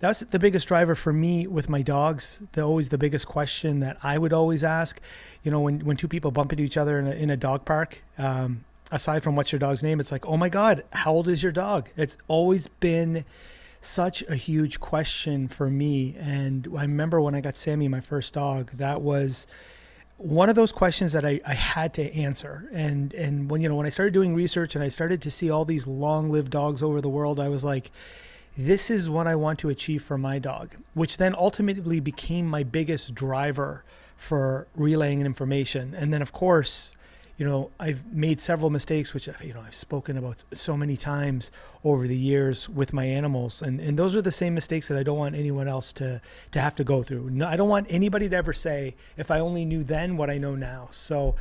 That's 0.00 0.20
the 0.20 0.38
biggest 0.38 0.66
driver 0.66 0.94
for 0.94 1.12
me 1.12 1.46
with 1.46 1.68
my 1.68 1.82
dogs. 1.82 2.40
The 2.52 2.62
always 2.62 2.88
the 2.88 2.96
biggest 2.96 3.26
question 3.26 3.80
that 3.80 3.98
I 4.02 4.16
would 4.16 4.32
always 4.32 4.64
ask, 4.64 4.98
you 5.42 5.50
know, 5.50 5.60
when, 5.60 5.80
when 5.80 5.98
two 5.98 6.08
people 6.08 6.30
bump 6.30 6.52
into 6.52 6.64
each 6.64 6.78
other 6.78 6.98
in 6.98 7.06
a, 7.06 7.10
in 7.10 7.28
a 7.28 7.36
dog 7.36 7.66
park, 7.66 8.02
um, 8.16 8.64
aside 8.90 9.22
from 9.22 9.36
what's 9.36 9.52
your 9.52 9.58
dog's 9.58 9.82
name, 9.82 10.00
it's 10.00 10.12
like, 10.12 10.26
oh 10.26 10.36
my 10.36 10.48
God, 10.48 10.84
how 10.92 11.12
old 11.12 11.28
is 11.28 11.42
your 11.42 11.52
dog? 11.52 11.88
It's 11.96 12.16
always 12.28 12.66
been 12.68 13.24
such 13.80 14.22
a 14.28 14.34
huge 14.34 14.80
question 14.80 15.48
for 15.48 15.70
me. 15.70 16.16
And 16.18 16.68
I 16.76 16.82
remember 16.82 17.20
when 17.20 17.34
I 17.34 17.40
got 17.40 17.56
Sammy, 17.56 17.88
my 17.88 18.00
first 18.00 18.34
dog, 18.34 18.72
that 18.72 19.00
was 19.00 19.46
one 20.18 20.50
of 20.50 20.56
those 20.56 20.70
questions 20.70 21.12
that 21.12 21.24
I, 21.24 21.40
I 21.46 21.54
had 21.54 21.94
to 21.94 22.14
answer. 22.14 22.68
And 22.72 23.14
and 23.14 23.50
when 23.50 23.62
you 23.62 23.68
know 23.68 23.76
when 23.76 23.86
I 23.86 23.90
started 23.90 24.12
doing 24.12 24.34
research 24.34 24.74
and 24.74 24.84
I 24.84 24.90
started 24.90 25.22
to 25.22 25.30
see 25.30 25.50
all 25.50 25.64
these 25.64 25.86
long-lived 25.86 26.50
dogs 26.50 26.82
over 26.82 27.00
the 27.00 27.08
world, 27.08 27.40
I 27.40 27.48
was 27.48 27.64
like, 27.64 27.90
this 28.56 28.90
is 28.90 29.08
what 29.08 29.26
I 29.26 29.34
want 29.34 29.58
to 29.60 29.70
achieve 29.70 30.02
for 30.02 30.18
my 30.18 30.38
dog, 30.38 30.74
which 30.92 31.16
then 31.16 31.34
ultimately 31.34 32.00
became 32.00 32.46
my 32.46 32.62
biggest 32.62 33.14
driver 33.14 33.82
for 34.16 34.66
relaying 34.76 35.22
information. 35.22 35.94
And 35.94 36.12
then 36.12 36.20
of 36.20 36.32
course, 36.32 36.92
you 37.40 37.46
know, 37.46 37.70
I've 37.80 38.12
made 38.12 38.38
several 38.38 38.68
mistakes, 38.68 39.14
which 39.14 39.26
you 39.42 39.54
know 39.54 39.62
I've 39.66 39.74
spoken 39.74 40.18
about 40.18 40.44
so 40.52 40.76
many 40.76 40.98
times 40.98 41.50
over 41.82 42.06
the 42.06 42.14
years 42.14 42.68
with 42.68 42.92
my 42.92 43.06
animals, 43.06 43.62
and 43.62 43.80
and 43.80 43.98
those 43.98 44.14
are 44.14 44.20
the 44.20 44.30
same 44.30 44.52
mistakes 44.52 44.88
that 44.88 44.98
I 44.98 45.02
don't 45.02 45.16
want 45.16 45.34
anyone 45.34 45.66
else 45.66 45.94
to 45.94 46.20
to 46.52 46.60
have 46.60 46.76
to 46.76 46.84
go 46.84 47.02
through. 47.02 47.30
No, 47.30 47.48
I 47.48 47.56
don't 47.56 47.70
want 47.70 47.86
anybody 47.88 48.28
to 48.28 48.36
ever 48.36 48.52
say, 48.52 48.94
if 49.16 49.30
I 49.30 49.40
only 49.40 49.64
knew 49.64 49.82
then 49.82 50.18
what 50.18 50.28
I 50.28 50.36
know 50.36 50.54
now. 50.54 50.88
So, 50.90 51.34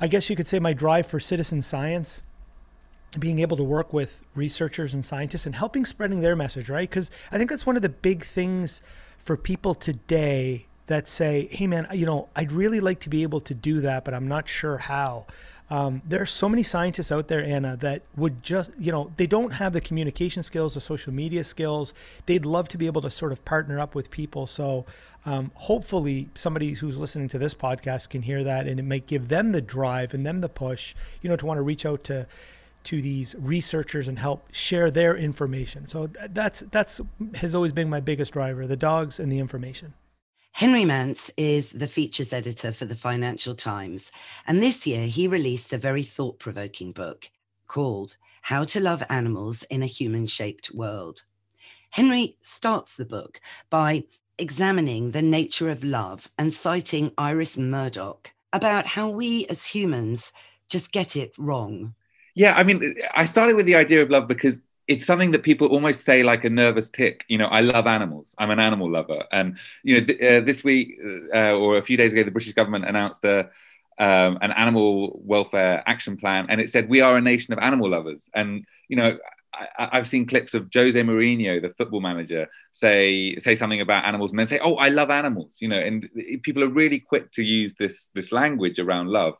I 0.00 0.08
guess 0.08 0.30
you 0.30 0.34
could 0.34 0.48
say 0.48 0.60
my 0.60 0.72
drive 0.72 1.06
for 1.06 1.20
citizen 1.20 1.60
science 1.60 2.22
being 3.18 3.38
able 3.38 3.58
to 3.58 3.64
work 3.64 3.92
with 3.92 4.24
researchers 4.34 4.94
and 4.94 5.04
scientists 5.04 5.44
and 5.44 5.54
helping 5.54 5.84
spreading 5.84 6.22
their 6.22 6.36
message, 6.36 6.70
right? 6.70 6.88
Because 6.88 7.10
I 7.30 7.36
think 7.36 7.50
that's 7.50 7.66
one 7.66 7.76
of 7.76 7.82
the 7.82 7.90
big 7.90 8.24
things 8.24 8.80
for 9.18 9.36
people 9.36 9.74
today 9.74 10.67
that 10.88 11.08
say, 11.08 11.48
hey, 11.50 11.66
man, 11.66 11.86
you 11.92 12.04
know, 12.04 12.28
I'd 12.36 12.52
really 12.52 12.80
like 12.80 13.00
to 13.00 13.08
be 13.08 13.22
able 13.22 13.40
to 13.40 13.54
do 13.54 13.80
that, 13.80 14.04
but 14.04 14.12
I'm 14.12 14.28
not 14.28 14.48
sure 14.48 14.78
how. 14.78 15.26
Um, 15.70 16.00
there 16.08 16.22
are 16.22 16.26
so 16.26 16.48
many 16.48 16.62
scientists 16.62 17.12
out 17.12 17.28
there, 17.28 17.44
Anna, 17.44 17.76
that 17.76 18.00
would 18.16 18.42
just, 18.42 18.70
you 18.78 18.90
know, 18.90 19.12
they 19.18 19.26
don't 19.26 19.52
have 19.52 19.74
the 19.74 19.82
communication 19.82 20.42
skills, 20.42 20.74
the 20.74 20.80
social 20.80 21.12
media 21.12 21.44
skills. 21.44 21.92
They'd 22.24 22.46
love 22.46 22.68
to 22.70 22.78
be 22.78 22.86
able 22.86 23.02
to 23.02 23.10
sort 23.10 23.32
of 23.32 23.44
partner 23.44 23.78
up 23.78 23.94
with 23.94 24.10
people. 24.10 24.46
So 24.46 24.86
um, 25.26 25.50
hopefully, 25.54 26.30
somebody 26.34 26.72
who's 26.72 26.98
listening 26.98 27.28
to 27.28 27.38
this 27.38 27.54
podcast 27.54 28.08
can 28.08 28.22
hear 28.22 28.42
that, 28.44 28.66
and 28.66 28.80
it 28.80 28.84
might 28.84 29.06
give 29.06 29.28
them 29.28 29.52
the 29.52 29.60
drive 29.60 30.14
and 30.14 30.24
them 30.24 30.40
the 30.40 30.48
push, 30.48 30.94
you 31.20 31.28
know, 31.28 31.36
to 31.36 31.44
want 31.44 31.58
to 31.58 31.62
reach 31.62 31.84
out 31.84 32.02
to 32.04 32.26
to 32.84 33.02
these 33.02 33.34
researchers 33.38 34.08
and 34.08 34.18
help 34.18 34.48
share 34.52 34.90
their 34.90 35.14
information. 35.14 35.86
So 35.86 36.08
that's 36.30 36.60
that's 36.70 37.02
has 37.34 37.54
always 37.54 37.72
been 37.72 37.90
my 37.90 38.00
biggest 38.00 38.32
driver: 38.32 38.66
the 38.66 38.76
dogs 38.76 39.20
and 39.20 39.30
the 39.30 39.38
information. 39.38 39.92
Henry 40.58 40.84
Mance 40.84 41.30
is 41.36 41.70
the 41.70 41.86
features 41.86 42.32
editor 42.32 42.72
for 42.72 42.84
the 42.84 42.96
Financial 42.96 43.54
Times, 43.54 44.10
and 44.44 44.60
this 44.60 44.88
year 44.88 45.06
he 45.06 45.28
released 45.28 45.72
a 45.72 45.78
very 45.78 46.02
thought 46.02 46.40
provoking 46.40 46.90
book 46.90 47.30
called 47.68 48.16
How 48.42 48.64
to 48.64 48.80
Love 48.80 49.04
Animals 49.08 49.62
in 49.70 49.84
a 49.84 49.86
Human 49.86 50.26
Shaped 50.26 50.74
World. 50.74 51.22
Henry 51.90 52.38
starts 52.40 52.96
the 52.96 53.04
book 53.04 53.40
by 53.70 54.02
examining 54.36 55.12
the 55.12 55.22
nature 55.22 55.70
of 55.70 55.84
love 55.84 56.28
and 56.36 56.52
citing 56.52 57.12
Iris 57.16 57.56
Murdoch 57.56 58.32
about 58.52 58.84
how 58.84 59.08
we 59.08 59.46
as 59.46 59.64
humans 59.64 60.32
just 60.68 60.90
get 60.90 61.14
it 61.14 61.38
wrong. 61.38 61.94
Yeah, 62.34 62.54
I 62.56 62.64
mean, 62.64 62.96
I 63.14 63.26
started 63.26 63.54
with 63.54 63.66
the 63.66 63.76
idea 63.76 64.02
of 64.02 64.10
love 64.10 64.26
because 64.26 64.58
it's 64.88 65.04
something 65.04 65.30
that 65.32 65.42
people 65.42 65.68
almost 65.68 66.04
say 66.04 66.22
like 66.22 66.44
a 66.44 66.50
nervous 66.50 66.88
tick. 66.88 67.24
You 67.28 67.36
know, 67.38 67.46
I 67.46 67.60
love 67.60 67.86
animals. 67.86 68.34
I'm 68.38 68.50
an 68.50 68.58
animal 68.58 68.90
lover. 68.90 69.22
And 69.30 69.58
you 69.82 70.00
know, 70.00 70.14
uh, 70.28 70.40
this 70.40 70.64
week 70.64 70.98
uh, 71.34 71.52
or 71.52 71.76
a 71.76 71.82
few 71.82 71.96
days 71.96 72.12
ago, 72.12 72.24
the 72.24 72.30
British 72.30 72.54
government 72.54 72.86
announced 72.86 73.22
a 73.24 73.50
um, 74.00 74.38
an 74.40 74.52
animal 74.52 75.20
welfare 75.24 75.82
action 75.86 76.16
plan, 76.16 76.46
and 76.48 76.60
it 76.60 76.70
said 76.70 76.88
we 76.88 77.00
are 77.00 77.16
a 77.16 77.20
nation 77.20 77.52
of 77.52 77.58
animal 77.58 77.90
lovers. 77.90 78.30
And 78.34 78.64
you 78.88 78.96
know, 78.96 79.18
I, 79.52 79.88
have 79.92 80.08
seen 80.08 80.26
clips 80.26 80.54
of 80.54 80.68
Jose 80.72 80.98
Mourinho, 80.98 81.60
the 81.60 81.74
football 81.76 82.00
manager, 82.00 82.48
say 82.70 83.36
say 83.36 83.54
something 83.54 83.82
about 83.82 84.06
animals, 84.06 84.32
and 84.32 84.38
then 84.38 84.46
say, 84.46 84.60
"Oh, 84.60 84.76
I 84.76 84.88
love 84.88 85.10
animals." 85.10 85.58
You 85.60 85.68
know, 85.68 85.78
and 85.78 86.08
people 86.42 86.64
are 86.64 86.68
really 86.68 87.00
quick 87.00 87.30
to 87.32 87.42
use 87.42 87.74
this 87.78 88.08
this 88.14 88.32
language 88.32 88.78
around 88.78 89.08
love 89.08 89.34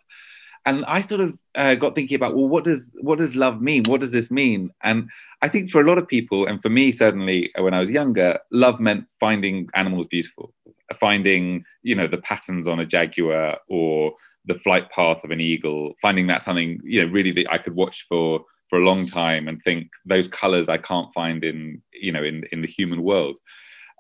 and 0.69 0.85
I 0.85 1.01
sort 1.01 1.23
of 1.23 1.39
uh, 1.55 1.75
got 1.77 1.95
thinking 1.95 2.17
about 2.17 2.37
well, 2.37 2.47
what 2.47 2.65
does 2.65 2.95
what 3.01 3.19
does 3.19 3.35
love 3.35 3.63
mean? 3.63 3.85
What 3.85 4.01
does 4.01 4.13
this 4.13 4.31
mean? 4.31 4.71
And 4.83 5.09
I 5.41 5.49
think 5.49 5.71
for 5.71 5.81
a 5.81 5.89
lot 5.89 5.97
of 5.97 6.07
people, 6.07 6.47
and 6.47 6.61
for 6.61 6.69
me 6.69 6.93
certainly 6.93 7.51
when 7.57 7.73
I 7.73 7.81
was 7.81 7.91
younger, 7.91 8.39
love 8.53 8.79
meant 8.79 9.07
finding 9.19 9.69
animals 9.75 10.07
beautiful, 10.07 10.53
finding 11.01 11.65
you 11.83 11.95
know 11.95 12.07
the 12.07 12.19
patterns 12.19 12.69
on 12.69 12.81
a 12.81 12.87
jaguar 12.87 13.57
or 13.69 14.13
the 14.45 14.59
flight 14.59 14.91
path 14.91 15.25
of 15.25 15.31
an 15.31 15.41
eagle, 15.41 15.95
finding 16.03 16.27
that 16.27 16.43
something 16.43 16.81
you 16.85 17.01
know 17.01 17.11
really 17.11 17.33
that 17.33 17.51
I 17.51 17.57
could 17.57 17.75
watch 17.75 18.05
for 18.07 18.45
for 18.69 18.79
a 18.79 18.85
long 18.85 19.07
time 19.07 19.49
and 19.49 19.63
think 19.63 19.89
those 20.05 20.29
colors 20.29 20.69
I 20.69 20.77
can't 20.77 21.13
find 21.15 21.45
in 21.45 21.81
you 21.95 22.13
know 22.13 22.23
in 22.23 22.45
in 22.53 22.61
the 22.61 22.69
human 22.69 23.03
world. 23.03 23.39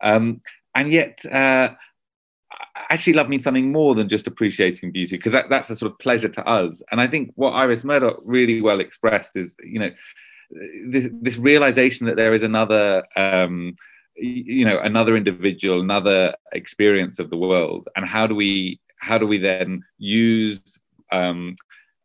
Um, 0.03 0.43
and 0.75 0.93
yet. 0.93 1.25
Uh, 1.25 1.71
actually 2.91 3.13
love 3.13 3.29
means 3.29 3.45
something 3.45 3.73
more 3.73 3.95
than 3.95 4.09
just 4.09 4.27
appreciating 4.27 4.93
beauty 4.93 5.17
because 5.17 5.33
that, 5.33 5.49
that's 5.49 5.71
a 5.71 5.77
sort 5.77 5.93
of 5.93 5.99
pleasure 5.99 6.29
to 6.29 6.47
us 6.47 6.83
and 6.91 7.01
i 7.01 7.07
think 7.07 7.33
what 7.37 7.51
iris 7.51 7.85
murdoch 7.85 8.21
really 8.25 8.61
well 8.61 8.81
expressed 8.81 9.37
is 9.37 9.55
you 9.63 9.79
know 9.79 9.91
this, 10.87 11.09
this 11.21 11.39
realization 11.39 12.07
that 12.07 12.17
there 12.17 12.33
is 12.33 12.43
another 12.43 13.05
um, 13.17 13.75
you 14.17 14.65
know 14.65 14.79
another 14.81 15.17
individual 15.17 15.81
another 15.81 16.35
experience 16.53 17.19
of 17.19 17.31
the 17.31 17.37
world 17.37 17.89
and 17.97 18.07
how 18.07 18.27
do 18.27 18.35
we 18.35 18.81
how 18.99 19.19
do 19.19 19.27
we 19.27 19.39
then 19.39 19.83
use 19.99 20.81
um, 21.13 21.57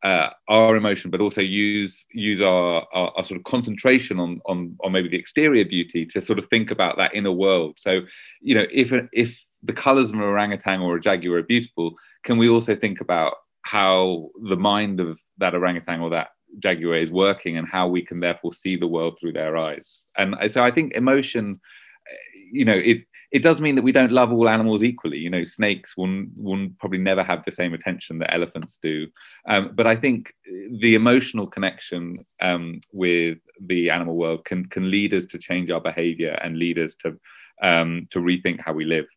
uh, 0.03 0.29
our 0.49 0.75
emotion, 0.75 1.09
but 1.09 1.21
also 1.21 1.39
use 1.39 2.05
use 2.11 2.41
our, 2.41 2.85
our, 2.93 3.11
our, 3.15 3.23
sort 3.23 3.39
of 3.39 3.45
concentration 3.45 4.19
on, 4.19 4.41
on 4.45 4.77
on 4.83 4.91
maybe 4.91 5.07
the 5.07 5.17
exterior 5.17 5.63
beauty 5.63 6.05
to 6.05 6.19
sort 6.19 6.37
of 6.37 6.45
think 6.49 6.71
about 6.71 6.97
that 6.97 7.15
inner 7.15 7.31
world. 7.31 7.75
So, 7.77 8.01
you 8.41 8.53
know, 8.53 8.65
if 8.71 8.91
if 9.13 9.33
the 9.63 9.73
colors 9.73 10.09
of 10.09 10.15
an 10.15 10.21
orangutan 10.21 10.81
or 10.81 10.97
a 10.97 11.01
jaguar 11.01 11.37
are 11.37 11.43
beautiful, 11.43 11.95
can 12.23 12.37
we 12.37 12.49
also 12.49 12.75
think 12.75 13.01
about 13.01 13.33
how 13.63 14.29
the 14.49 14.57
mind 14.57 14.99
of 14.99 15.19
that 15.37 15.55
orangutan 15.55 16.01
or 16.01 16.09
that 16.09 16.29
jaguar 16.59 16.97
is 16.97 17.11
working 17.11 17.57
and 17.57 17.67
how 17.67 17.87
we 17.87 18.03
can 18.05 18.19
therefore 18.19 18.53
see 18.53 18.75
the 18.75 18.87
world 18.87 19.17
through 19.19 19.33
their 19.33 19.57
eyes? 19.57 20.01
And 20.17 20.35
so 20.51 20.63
I 20.63 20.71
think 20.71 20.93
emotion, 20.93 21.59
you 22.51 22.65
know, 22.65 22.73
it 22.77 23.03
it 23.33 23.41
does 23.41 23.59
mean 23.59 23.73
that 23.75 23.81
we 23.81 23.91
don't 23.91 24.11
love 24.11 24.31
all 24.31 24.47
animals 24.47 24.83
equally. 24.83 25.17
You 25.17 25.31
know, 25.31 25.43
snakes 25.43 25.97
will, 25.97 26.25
will 26.35 26.69
probably 26.79 26.99
never 26.99 27.23
have 27.23 27.43
the 27.43 27.51
same 27.51 27.73
attention 27.73 28.19
that 28.19 28.31
elephants 28.31 28.77
do. 28.79 29.07
Um, 29.49 29.71
but 29.73 29.87
I 29.87 29.95
think 29.95 30.35
the 30.79 30.93
emotional 30.93 31.47
connection 31.47 32.23
um, 32.41 32.79
with 32.91 33.39
the 33.59 33.89
animal 33.89 34.15
world 34.15 34.45
can 34.45 34.67
can 34.67 34.91
lead 34.91 35.15
us 35.15 35.25
to 35.27 35.39
change 35.39 35.71
our 35.71 35.81
behavior 35.81 36.37
and 36.43 36.59
lead 36.59 36.77
us 36.77 36.93
to 36.97 37.19
um, 37.63 38.03
to 38.11 38.19
rethink 38.19 38.61
how 38.61 38.73
we 38.73 38.85
live. 38.85 39.07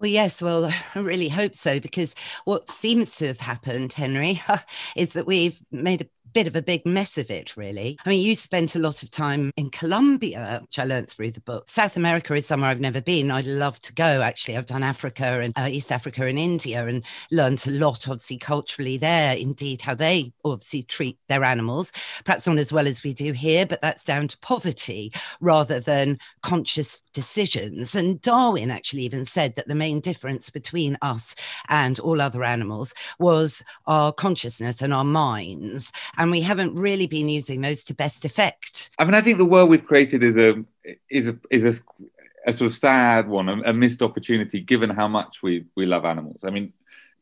Well, 0.00 0.10
yes, 0.10 0.40
well, 0.40 0.64
I 0.94 0.98
really 0.98 1.28
hope 1.28 1.54
so, 1.54 1.78
because 1.78 2.14
what 2.46 2.70
seems 2.70 3.14
to 3.16 3.26
have 3.26 3.40
happened, 3.40 3.92
Henry, 3.92 4.40
is 4.96 5.12
that 5.12 5.26
we've 5.26 5.60
made 5.70 6.00
a 6.00 6.06
bit 6.32 6.46
of 6.46 6.56
a 6.56 6.62
big 6.62 6.86
mess 6.86 7.18
of 7.18 7.30
it, 7.30 7.56
really. 7.56 7.98
I 8.04 8.08
mean, 8.08 8.24
you 8.24 8.34
spent 8.34 8.76
a 8.76 8.78
lot 8.78 9.02
of 9.02 9.10
time 9.10 9.50
in 9.56 9.68
Colombia, 9.70 10.60
which 10.62 10.78
I 10.78 10.84
learned 10.84 11.10
through 11.10 11.32
the 11.32 11.40
book. 11.40 11.68
South 11.68 11.96
America 11.96 12.34
is 12.34 12.46
somewhere 12.46 12.70
I've 12.70 12.80
never 12.80 13.00
been. 13.00 13.30
I'd 13.30 13.46
love 13.46 13.80
to 13.82 13.92
go, 13.92 14.22
actually. 14.22 14.56
I've 14.56 14.66
done 14.66 14.82
Africa 14.82 15.40
and 15.40 15.52
uh, 15.56 15.68
East 15.70 15.92
Africa 15.92 16.24
and 16.26 16.38
India 16.38 16.86
and 16.86 17.04
learned 17.30 17.62
a 17.66 17.70
lot, 17.72 18.08
obviously, 18.08 18.38
culturally 18.38 18.96
there, 18.96 19.34
indeed, 19.36 19.82
how 19.82 19.94
they 19.94 20.32
obviously 20.44 20.84
treat 20.84 21.18
their 21.28 21.44
animals. 21.44 21.92
Perhaps 22.24 22.46
not 22.46 22.58
as 22.58 22.72
well 22.72 22.86
as 22.86 23.02
we 23.02 23.12
do 23.12 23.32
here, 23.32 23.66
but 23.66 23.80
that's 23.80 24.04
down 24.04 24.28
to 24.28 24.38
poverty 24.38 25.12
rather 25.40 25.80
than 25.80 26.18
conscious 26.42 27.02
decisions. 27.12 27.94
And 27.94 28.20
Darwin 28.20 28.70
actually 28.70 29.02
even 29.02 29.24
said 29.24 29.56
that 29.56 29.68
the 29.68 29.74
main 29.74 30.00
difference 30.00 30.50
between 30.50 30.96
us 31.02 31.34
and 31.68 31.98
all 32.00 32.20
other 32.20 32.44
animals 32.44 32.94
was 33.18 33.62
our 33.86 34.12
consciousness 34.12 34.82
and 34.82 34.92
our 34.92 35.04
minds. 35.04 35.92
And 36.16 36.30
we 36.30 36.40
haven't 36.40 36.74
really 36.74 37.06
been 37.06 37.28
using 37.28 37.60
those 37.60 37.84
to 37.84 37.94
best 37.94 38.24
effect. 38.24 38.90
I 38.98 39.04
mean, 39.04 39.14
I 39.14 39.20
think 39.20 39.38
the 39.38 39.44
world 39.44 39.70
we've 39.70 39.86
created 39.86 40.22
is 40.22 40.36
a 40.36 40.64
is 41.08 41.28
a 41.28 41.38
is 41.50 41.64
a, 41.64 41.72
a 42.46 42.52
sort 42.52 42.70
of 42.70 42.76
sad 42.76 43.28
one, 43.28 43.48
a, 43.48 43.70
a 43.70 43.72
missed 43.72 44.02
opportunity 44.02 44.60
given 44.60 44.90
how 44.90 45.08
much 45.08 45.42
we 45.42 45.66
we 45.76 45.86
love 45.86 46.04
animals. 46.04 46.44
I 46.44 46.50
mean, 46.50 46.72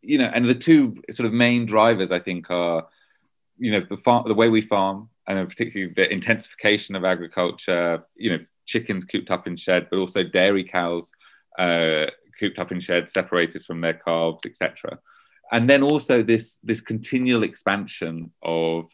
you 0.02 0.18
know, 0.18 0.30
and 0.32 0.48
the 0.48 0.54
two 0.54 1.02
sort 1.10 1.26
of 1.26 1.32
main 1.32 1.66
drivers 1.66 2.10
I 2.10 2.20
think 2.20 2.50
are, 2.50 2.86
you 3.58 3.72
know, 3.72 3.86
the 3.88 3.96
farm, 3.98 4.24
the 4.26 4.34
way 4.34 4.48
we 4.48 4.62
farm 4.62 5.08
and 5.26 5.48
particularly 5.48 5.92
the 5.94 6.10
intensification 6.10 6.96
of 6.96 7.04
agriculture, 7.04 8.02
you 8.16 8.30
know, 8.30 8.44
chickens 8.68 9.04
cooped 9.04 9.30
up 9.30 9.46
in 9.46 9.56
shed, 9.56 9.88
but 9.90 9.98
also 9.98 10.22
dairy 10.22 10.62
cows 10.62 11.10
uh, 11.58 12.06
cooped 12.38 12.58
up 12.58 12.70
in 12.70 12.78
sheds, 12.78 13.12
separated 13.12 13.64
from 13.64 13.80
their 13.80 13.94
calves, 13.94 14.44
etc. 14.46 14.98
And 15.50 15.68
then 15.68 15.82
also 15.82 16.22
this 16.22 16.58
this 16.62 16.80
continual 16.80 17.42
expansion 17.42 18.30
of 18.42 18.84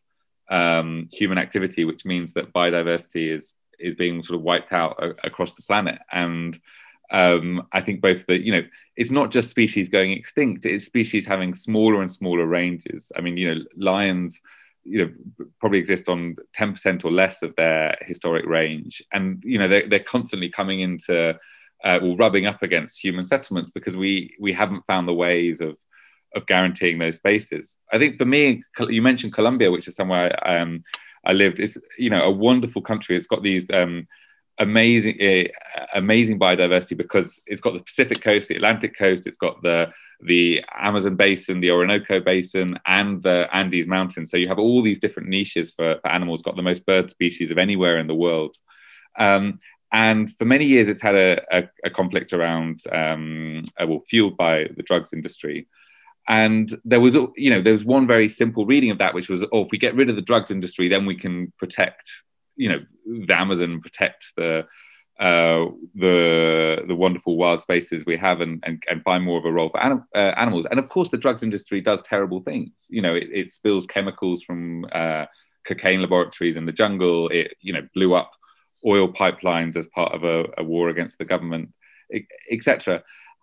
um, 0.51 1.09
human 1.13 1.37
activity, 1.39 1.85
which 1.85 2.05
means 2.05 2.33
that 2.33 2.53
biodiversity 2.53 3.35
is 3.37 3.53
is 3.79 3.97
being 3.97 4.23
sort 4.23 4.39
of 4.39 4.43
wiped 4.43 4.73
out 4.73 4.97
a- 5.03 5.27
across 5.27 5.53
the 5.55 5.63
planet. 5.63 5.99
And 6.13 6.59
um, 7.11 7.67
I 7.73 7.81
think 7.81 8.01
both 8.01 8.25
the 8.27 8.41
you 8.41 8.53
know 8.53 8.63
it's 8.97 9.11
not 9.11 9.33
just 9.33 9.51
species 9.51 9.89
going 9.89 10.13
extinct; 10.13 10.65
it's 10.65 10.87
species 10.87 11.27
having 11.27 11.55
smaller 11.55 12.01
and 12.01 12.11
smaller 12.11 12.47
ranges. 12.47 13.11
I 13.17 13.21
mean, 13.21 13.37
you 13.37 13.55
know, 13.55 13.61
lions 13.77 14.41
you 14.85 15.05
know 15.05 15.13
probably 15.61 15.79
exist 15.79 16.09
on 16.09 16.37
10% 16.59 17.05
or 17.05 17.11
less 17.11 17.43
of 17.43 17.55
their 17.57 17.97
historic 18.03 18.47
range. 18.47 19.03
And 19.13 19.43
you 19.45 19.59
know 19.59 19.69
they're, 19.69 19.89
they're 19.89 20.01
constantly 20.01 20.51
coming 20.51 20.81
into 20.81 21.35
uh, 21.85 21.99
or 22.03 22.17
rubbing 22.17 22.47
up 22.47 22.63
against 22.63 23.03
human 23.03 23.27
settlements 23.27 23.71
because 23.71 23.97
we 23.97 24.35
we 24.41 24.53
haven't 24.53 24.87
found 24.87 25.09
the 25.09 25.15
ways 25.15 25.61
of 25.61 25.77
of 26.35 26.47
guaranteeing 26.47 26.99
those 26.99 27.17
spaces. 27.17 27.77
I 27.93 27.99
think 27.99 28.19
for 28.19 28.25
me 28.25 28.65
you 28.89 29.03
mentioned 29.03 29.35
colombia 29.35 29.71
which 29.71 29.87
is 29.87 29.95
somewhere 29.95 30.33
um, 30.49 30.83
i 31.25 31.33
lived. 31.33 31.61
It's 31.61 31.79
you 31.99 32.11
know 32.11 32.23
a 32.23 32.31
wonderful 32.31 32.83
country. 32.83 33.17
It's 33.17 33.27
got 33.27 33.43
these 33.43 33.71
um, 33.71 34.07
amazing 34.59 35.19
uh, 35.21 35.87
amazing 35.95 36.39
biodiversity 36.39 36.97
because 36.97 37.41
it's 37.47 37.61
got 37.61 37.75
the 37.75 37.83
Pacific 37.83 38.21
coast, 38.23 38.49
the 38.49 38.57
Atlantic 38.57 38.97
coast, 38.97 39.27
it's 39.27 39.37
got 39.37 39.63
the 39.63 39.93
the 40.21 40.63
Amazon 40.75 41.17
basin, 41.17 41.61
the 41.61 41.71
Orinoco 41.71 42.21
basin, 42.21 42.79
and 42.87 43.23
the 43.23 43.49
Andes 43.53 43.87
mountains. 43.87 44.31
So 44.31 44.37
you 44.37 44.49
have 44.49 44.59
all 44.59 44.83
these 44.83 45.01
different 45.01 45.29
niches 45.29 45.73
for, 45.77 45.99
for 46.01 46.11
animals. 46.11 46.43
Got 46.43 46.57
the 46.57 46.63
most 46.63 46.87
bird 46.87 47.11
species 47.11 47.51
of 47.51 47.59
anywhere 47.59 47.99
in 47.99 48.07
the 48.07 48.15
world. 48.15 48.57
Um, 49.19 49.59
and 49.93 50.35
for 50.39 50.45
many 50.45 50.65
years, 50.65 50.89
it's 50.89 51.03
had 51.03 51.15
a, 51.15 51.41
a, 51.53 51.63
a 51.85 51.91
conflict 51.91 52.33
around, 52.33 52.81
um, 52.91 53.63
uh, 53.81 53.87
well, 53.87 54.03
fueled 54.09 54.37
by 54.37 54.67
the 54.77 54.83
drugs 54.83 55.13
industry. 55.13 55.69
And 56.27 56.75
there 56.85 57.01
was, 57.01 57.15
you 57.37 57.51
know, 57.51 57.63
there 57.63 57.73
was 57.73 57.85
one 57.85 58.07
very 58.07 58.29
simple 58.29 58.67
reading 58.67 58.91
of 58.91 58.99
that, 58.99 59.15
which 59.15 59.29
was, 59.29 59.45
oh, 59.53 59.65
if 59.65 59.69
we 59.71 59.79
get 59.79 59.95
rid 59.95 60.09
of 60.09 60.17
the 60.17 60.23
drugs 60.23 60.51
industry, 60.51 60.89
then 60.89 61.07
we 61.07 61.17
can 61.17 61.53
protect 61.59 62.11
you 62.57 62.69
know 62.69 62.81
the 63.27 63.39
Amazon 63.39 63.81
protect 63.81 64.33
the 64.37 64.67
uh, 65.21 65.67
the 65.95 66.79
the 66.89 66.95
wonderful 66.95 67.37
wild 67.37 67.61
spaces 67.61 68.05
we 68.05 68.17
have 68.17 68.41
and, 68.41 68.63
and, 68.67 68.83
and 68.91 69.03
find 69.05 69.23
more 69.23 69.39
of 69.39 69.45
a 69.45 69.53
role 69.53 69.69
for 69.69 69.81
anim- 69.81 70.05
uh, 70.15 70.33
animals. 70.37 70.67
And 70.69 70.81
of 70.81 70.89
course, 70.89 71.09
the 71.09 71.19
drugs 71.19 71.45
industry 71.45 71.81
does 71.81 72.03
terrible 72.03 72.41
things. 72.41 72.87
You 72.91 73.03
know, 73.03 73.15
it, 73.15 73.29
it 73.33 73.53
spills 73.53 73.87
chemicals 73.87 74.43
from 74.43 74.87
uh, 74.93 75.27
cocaine 75.67 76.01
laboratories 76.01 76.57
in 76.57 76.67
the 76.67 76.73
jungle. 76.73 77.29
It 77.29 77.57
you 77.61 77.73
know 77.73 77.87
blew 77.95 78.15
up 78.15 78.33
oil 78.87 79.13
pipelines 79.13 79.77
as 79.77 79.87
part 79.87 80.13
of 80.13 80.25
a, 80.25 80.47
a 80.59 80.65
war 80.65 80.89
against 80.89 81.19
the 81.19 81.25
government, 81.25 81.73
etc. 82.51 83.03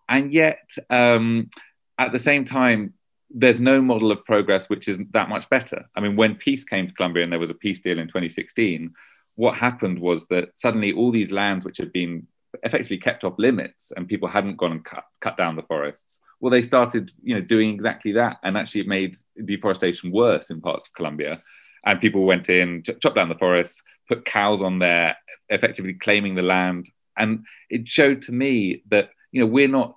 And 0.10 0.34
yet, 0.34 0.70
um, 0.90 1.50
at 1.98 2.12
the 2.12 2.20
same 2.20 2.44
time, 2.44 2.94
there's 3.34 3.60
no 3.60 3.82
model 3.82 4.12
of 4.12 4.24
progress 4.26 4.70
which 4.70 4.88
is 4.88 4.98
that 5.12 5.30
much 5.30 5.50
better. 5.50 5.86
I 5.96 6.02
mean, 6.02 6.16
when 6.16 6.36
peace 6.36 6.64
came 6.64 6.88
to 6.88 6.94
Colombia 6.94 7.24
and 7.24 7.32
there 7.32 7.40
was 7.40 7.50
a 7.50 7.56
peace 7.56 7.80
deal 7.80 8.00
in 8.00 8.08
2016, 8.08 8.94
what 9.36 9.56
happened 9.56 10.00
was 10.00 10.28
that 10.28 10.50
suddenly 10.56 10.92
all 10.94 11.12
these 11.12 11.32
lands 11.32 11.66
which 11.66 11.78
had 11.78 11.94
been 11.94 12.28
effectively 12.64 12.98
kept 12.98 13.24
off 13.24 13.36
limits 13.38 13.92
and 13.96 14.08
people 14.08 14.28
hadn't 14.28 14.58
gone 14.58 14.74
and 14.74 14.86
cut, 14.86 15.06
cut 15.22 15.38
down 15.38 15.56
the 15.56 15.64
forests, 15.64 16.20
well, 16.40 16.52
they 16.52 16.62
started, 16.62 17.12
you 17.24 17.36
know, 17.36 17.42
doing 17.42 17.74
exactly 17.74 18.12
that. 18.14 18.38
And 18.44 18.58
actually 18.58 18.82
it 18.82 18.88
made 18.88 19.18
deforestation 19.46 20.12
worse 20.12 20.50
in 20.50 20.62
parts 20.62 20.88
of 20.88 20.94
Colombia. 20.94 21.42
And 21.86 22.02
people 22.02 22.26
went 22.26 22.50
in, 22.50 22.84
ch- 22.84 23.00
chopped 23.02 23.16
down 23.16 23.30
the 23.30 23.36
forests, 23.36 23.82
put 24.08 24.26
cows 24.26 24.62
on 24.62 24.80
there, 24.80 25.16
effectively 25.50 25.94
claiming 25.94 26.36
the 26.36 26.42
land. 26.42 26.90
And 27.18 27.46
it 27.70 27.88
showed 27.88 28.22
to 28.24 28.32
me 28.32 28.84
that, 28.90 29.10
you 29.32 29.42
know, 29.42 29.48
we're 29.48 29.68
not 29.68 29.96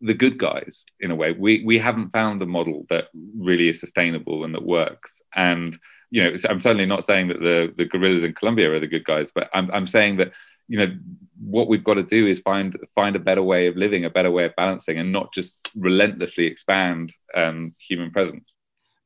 the 0.00 0.14
good 0.14 0.38
guys 0.38 0.84
in 1.00 1.10
a 1.10 1.14
way. 1.14 1.32
We 1.32 1.62
we 1.64 1.78
haven't 1.78 2.10
found 2.10 2.40
a 2.42 2.46
model 2.46 2.86
that 2.90 3.08
really 3.36 3.68
is 3.68 3.80
sustainable 3.80 4.44
and 4.44 4.54
that 4.54 4.64
works. 4.64 5.20
And 5.34 5.78
you 6.10 6.24
know, 6.24 6.36
I'm 6.48 6.60
certainly 6.60 6.86
not 6.86 7.04
saying 7.04 7.28
that 7.28 7.40
the 7.40 7.72
the 7.76 7.84
guerrillas 7.84 8.24
in 8.24 8.34
Colombia 8.34 8.72
are 8.72 8.80
the 8.80 8.86
good 8.86 9.04
guys, 9.04 9.30
but 9.30 9.50
I'm 9.52 9.70
I'm 9.72 9.86
saying 9.86 10.16
that 10.16 10.32
you 10.68 10.78
know 10.78 10.96
what 11.40 11.68
we've 11.68 11.84
got 11.84 11.94
to 11.94 12.02
do 12.02 12.26
is 12.26 12.38
find 12.40 12.76
find 12.94 13.16
a 13.16 13.20
better 13.20 13.42
way 13.42 13.66
of 13.66 13.76
living, 13.76 14.04
a 14.04 14.10
better 14.10 14.30
way 14.30 14.44
of 14.44 14.56
balancing, 14.56 14.98
and 14.98 15.12
not 15.12 15.32
just 15.32 15.56
relentlessly 15.74 16.46
expand 16.46 17.12
um, 17.34 17.74
human 17.78 18.10
presence. 18.10 18.56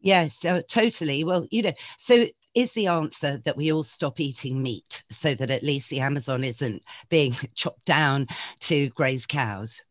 Yes, 0.00 0.44
uh, 0.44 0.60
totally. 0.68 1.24
Well, 1.24 1.46
you 1.50 1.62
know, 1.62 1.72
so 1.96 2.26
is 2.54 2.72
the 2.72 2.86
answer 2.86 3.38
that 3.38 3.56
we 3.56 3.72
all 3.72 3.82
stop 3.82 4.20
eating 4.20 4.62
meat 4.62 5.02
so 5.10 5.34
that 5.34 5.50
at 5.50 5.62
least 5.62 5.88
the 5.88 6.00
Amazon 6.00 6.44
isn't 6.44 6.82
being 7.08 7.36
chopped 7.54 7.84
down 7.84 8.28
to 8.60 8.90
graze 8.90 9.26
cows? 9.26 9.82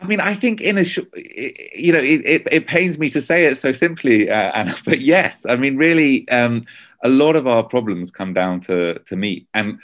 I 0.00 0.06
mean, 0.06 0.20
I 0.20 0.34
think 0.34 0.60
in 0.60 0.78
a, 0.78 0.84
sh- 0.84 1.00
you 1.14 1.92
know, 1.92 1.98
it, 1.98 2.22
it, 2.24 2.48
it, 2.50 2.66
pains 2.66 2.98
me 2.98 3.08
to 3.10 3.20
say 3.20 3.44
it 3.44 3.56
so 3.56 3.72
simply, 3.72 4.30
uh, 4.30 4.34
Anna, 4.34 4.74
but 4.84 5.00
yes, 5.00 5.44
I 5.48 5.56
mean, 5.56 5.76
really, 5.76 6.28
um, 6.28 6.66
a 7.02 7.08
lot 7.08 7.36
of 7.36 7.46
our 7.46 7.62
problems 7.62 8.10
come 8.10 8.32
down 8.32 8.60
to, 8.62 8.98
to 9.00 9.16
meat. 9.16 9.48
And, 9.54 9.80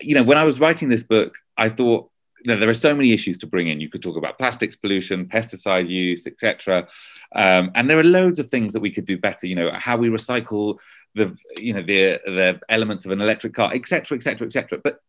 you 0.00 0.14
know, 0.14 0.22
when 0.22 0.38
I 0.38 0.44
was 0.44 0.60
writing 0.60 0.88
this 0.88 1.02
book, 1.02 1.36
I 1.56 1.68
thought, 1.68 2.10
you 2.44 2.52
know, 2.52 2.60
there 2.60 2.68
are 2.68 2.74
so 2.74 2.94
many 2.94 3.12
issues 3.12 3.38
to 3.38 3.46
bring 3.46 3.68
in. 3.68 3.80
You 3.80 3.88
could 3.88 4.02
talk 4.02 4.16
about 4.16 4.38
plastics 4.38 4.76
pollution, 4.76 5.26
pesticide 5.26 5.88
use, 5.88 6.26
etc. 6.26 6.86
Um, 7.34 7.72
and 7.74 7.90
there 7.90 7.98
are 7.98 8.04
loads 8.04 8.38
of 8.38 8.50
things 8.50 8.72
that 8.72 8.80
we 8.80 8.90
could 8.90 9.04
do 9.04 9.18
better. 9.18 9.46
You 9.46 9.56
know, 9.56 9.70
how 9.72 9.96
we 9.96 10.08
recycle 10.08 10.78
the, 11.14 11.36
you 11.56 11.72
know, 11.72 11.82
the 11.82 12.20
the 12.24 12.60
elements 12.68 13.04
of 13.04 13.10
an 13.10 13.20
electric 13.20 13.54
car, 13.54 13.74
etc., 13.74 14.16
etc., 14.16 14.46
etc. 14.46 14.80
But 14.82 15.00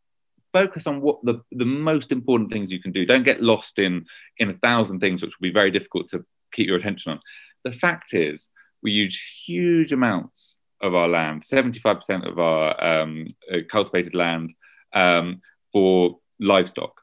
focus 0.59 0.87
on 0.87 1.01
what 1.01 1.17
the, 1.23 1.35
the 1.51 1.65
most 1.65 2.11
important 2.11 2.51
things 2.51 2.71
you 2.71 2.81
can 2.81 2.91
do. 2.91 3.05
Don't 3.05 3.29
get 3.31 3.41
lost 3.41 3.79
in 3.79 4.05
in 4.37 4.49
a 4.49 4.57
thousand 4.67 4.99
things 4.99 5.21
which 5.21 5.33
will 5.35 5.49
be 5.49 5.59
very 5.61 5.71
difficult 5.71 6.07
to 6.09 6.25
keep 6.53 6.67
your 6.67 6.77
attention 6.77 7.11
on. 7.13 7.19
The 7.63 7.71
fact 7.71 8.13
is, 8.13 8.49
we 8.81 8.91
use 8.91 9.15
huge 9.45 9.91
amounts 9.91 10.57
of 10.81 10.93
our 10.93 11.07
land, 11.07 11.43
75% 11.43 12.27
of 12.29 12.39
our 12.39 12.83
um, 12.83 13.27
uh, 13.51 13.59
cultivated 13.69 14.15
land 14.15 14.53
um, 14.93 15.41
for 15.71 16.19
livestock. 16.39 16.93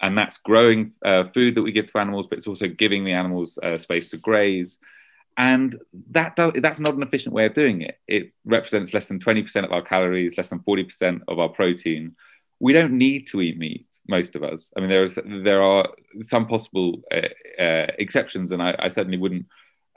And 0.00 0.16
that's 0.16 0.38
growing 0.38 0.92
uh, 1.04 1.24
food 1.34 1.54
that 1.54 1.62
we 1.62 1.72
give 1.72 1.90
to 1.90 1.98
animals, 1.98 2.26
but 2.26 2.38
it's 2.38 2.46
also 2.46 2.68
giving 2.68 3.04
the 3.04 3.12
animals 3.12 3.58
uh, 3.62 3.78
space 3.78 4.10
to 4.10 4.16
graze. 4.16 4.78
And 5.36 5.78
that 6.10 6.36
does, 6.36 6.52
that's 6.62 6.80
not 6.80 6.94
an 6.94 7.02
efficient 7.02 7.34
way 7.34 7.46
of 7.46 7.54
doing 7.54 7.82
it. 7.82 7.98
It 8.06 8.32
represents 8.44 8.94
less 8.94 9.08
than 9.08 9.18
20% 9.18 9.64
of 9.64 9.72
our 9.72 9.82
calories, 9.82 10.36
less 10.36 10.50
than 10.50 10.60
40% 10.60 11.20
of 11.28 11.38
our 11.38 11.48
protein 11.48 12.16
we 12.60 12.72
don't 12.72 12.92
need 12.92 13.26
to 13.26 13.40
eat 13.40 13.58
meat 13.58 13.86
most 14.08 14.36
of 14.36 14.42
us 14.42 14.70
i 14.76 14.80
mean 14.80 14.88
there's 14.88 15.18
there 15.44 15.62
are 15.62 15.88
some 16.22 16.46
possible 16.46 17.00
uh, 17.12 17.62
uh, 17.62 17.86
exceptions 17.98 18.52
and 18.52 18.62
I, 18.62 18.74
I, 18.78 18.88
certainly 18.88 19.18
wouldn't 19.18 19.46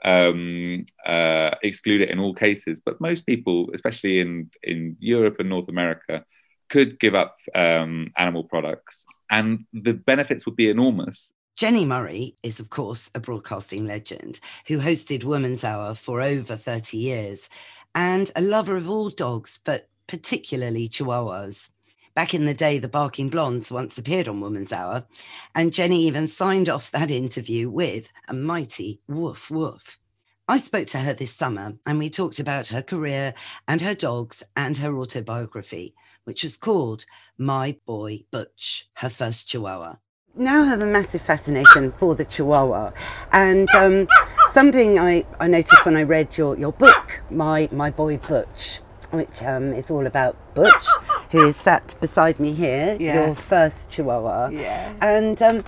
um, 0.04 0.84
uh, 1.06 1.50
exclude 1.62 2.00
it 2.00 2.10
in 2.10 2.18
all 2.18 2.34
cases 2.34 2.80
but 2.84 3.00
most 3.00 3.26
people 3.26 3.70
especially 3.74 4.20
in 4.20 4.50
in 4.62 4.96
europe 5.00 5.36
and 5.38 5.48
north 5.48 5.68
america 5.68 6.24
could 6.70 6.98
give 6.98 7.14
up 7.14 7.36
um, 7.54 8.12
animal 8.16 8.44
products 8.44 9.04
and 9.30 9.64
the 9.72 9.92
benefits 9.92 10.46
would 10.46 10.56
be 10.56 10.70
enormous 10.70 11.32
Jenni 11.54 11.86
Murray 11.86 12.34
is, 12.42 12.60
of 12.60 12.70
course, 12.70 13.10
a 13.14 13.20
broadcasting 13.20 13.84
legend 13.84 14.40
who 14.66 14.78
hosted 14.78 15.22
Woman's 15.22 15.64
Hour 15.64 15.94
for 15.94 16.22
over 16.22 16.56
30 16.56 16.96
years 16.96 17.50
and 17.94 18.30
a 18.34 18.40
lover 18.40 18.74
of 18.74 18.88
all 18.88 19.10
dogs, 19.10 19.60
but 19.62 19.90
particularly 20.06 20.88
Chihuahuas. 20.88 21.70
Back 22.14 22.34
in 22.34 22.44
the 22.44 22.52
day, 22.52 22.78
the 22.78 22.88
Barking 22.88 23.30
Blondes 23.30 23.72
once 23.72 23.96
appeared 23.96 24.28
on 24.28 24.40
Woman's 24.40 24.72
Hour, 24.72 25.06
and 25.54 25.72
Jenni 25.72 26.00
even 26.00 26.28
signed 26.28 26.68
off 26.68 26.90
that 26.90 27.10
interview 27.10 27.70
with 27.70 28.12
a 28.28 28.34
mighty 28.34 29.00
woof 29.08 29.50
woof. 29.50 29.98
I 30.46 30.58
spoke 30.58 30.88
to 30.88 30.98
her 30.98 31.14
this 31.14 31.32
summer 31.32 31.74
and 31.86 31.98
we 31.98 32.10
talked 32.10 32.38
about 32.38 32.66
her 32.66 32.82
career 32.82 33.32
and 33.66 33.80
her 33.80 33.94
dogs 33.94 34.42
and 34.56 34.76
her 34.78 34.94
autobiography, 34.98 35.94
which 36.24 36.42
was 36.42 36.58
called 36.58 37.06
My 37.38 37.76
Boy 37.86 38.24
Butch, 38.30 38.90
her 38.94 39.08
first 39.08 39.48
Chihuahua. 39.48 39.94
Now 40.34 40.62
I 40.62 40.66
have 40.66 40.82
a 40.82 40.86
massive 40.86 41.22
fascination 41.22 41.90
for 41.92 42.14
the 42.14 42.26
Chihuahua. 42.26 42.92
And 43.32 43.68
um, 43.74 44.08
something 44.50 44.98
I, 44.98 45.24
I 45.40 45.46
noticed 45.46 45.86
when 45.86 45.96
I 45.96 46.02
read 46.02 46.36
your, 46.36 46.58
your 46.58 46.72
book, 46.72 47.22
My, 47.30 47.68
My 47.72 47.88
Boy 47.88 48.18
Butch, 48.18 48.80
which 49.12 49.42
um, 49.42 49.72
is 49.72 49.90
all 49.90 50.06
about 50.06 50.36
Butch, 50.54 50.86
who 51.30 51.42
is 51.42 51.56
sat 51.56 51.94
beside 52.00 52.40
me 52.40 52.52
here, 52.52 52.96
yeah. 52.98 53.26
your 53.26 53.34
first 53.34 53.90
Chihuahua, 53.90 54.48
yeah. 54.48 54.92
and 55.00 55.40
um, 55.42 55.64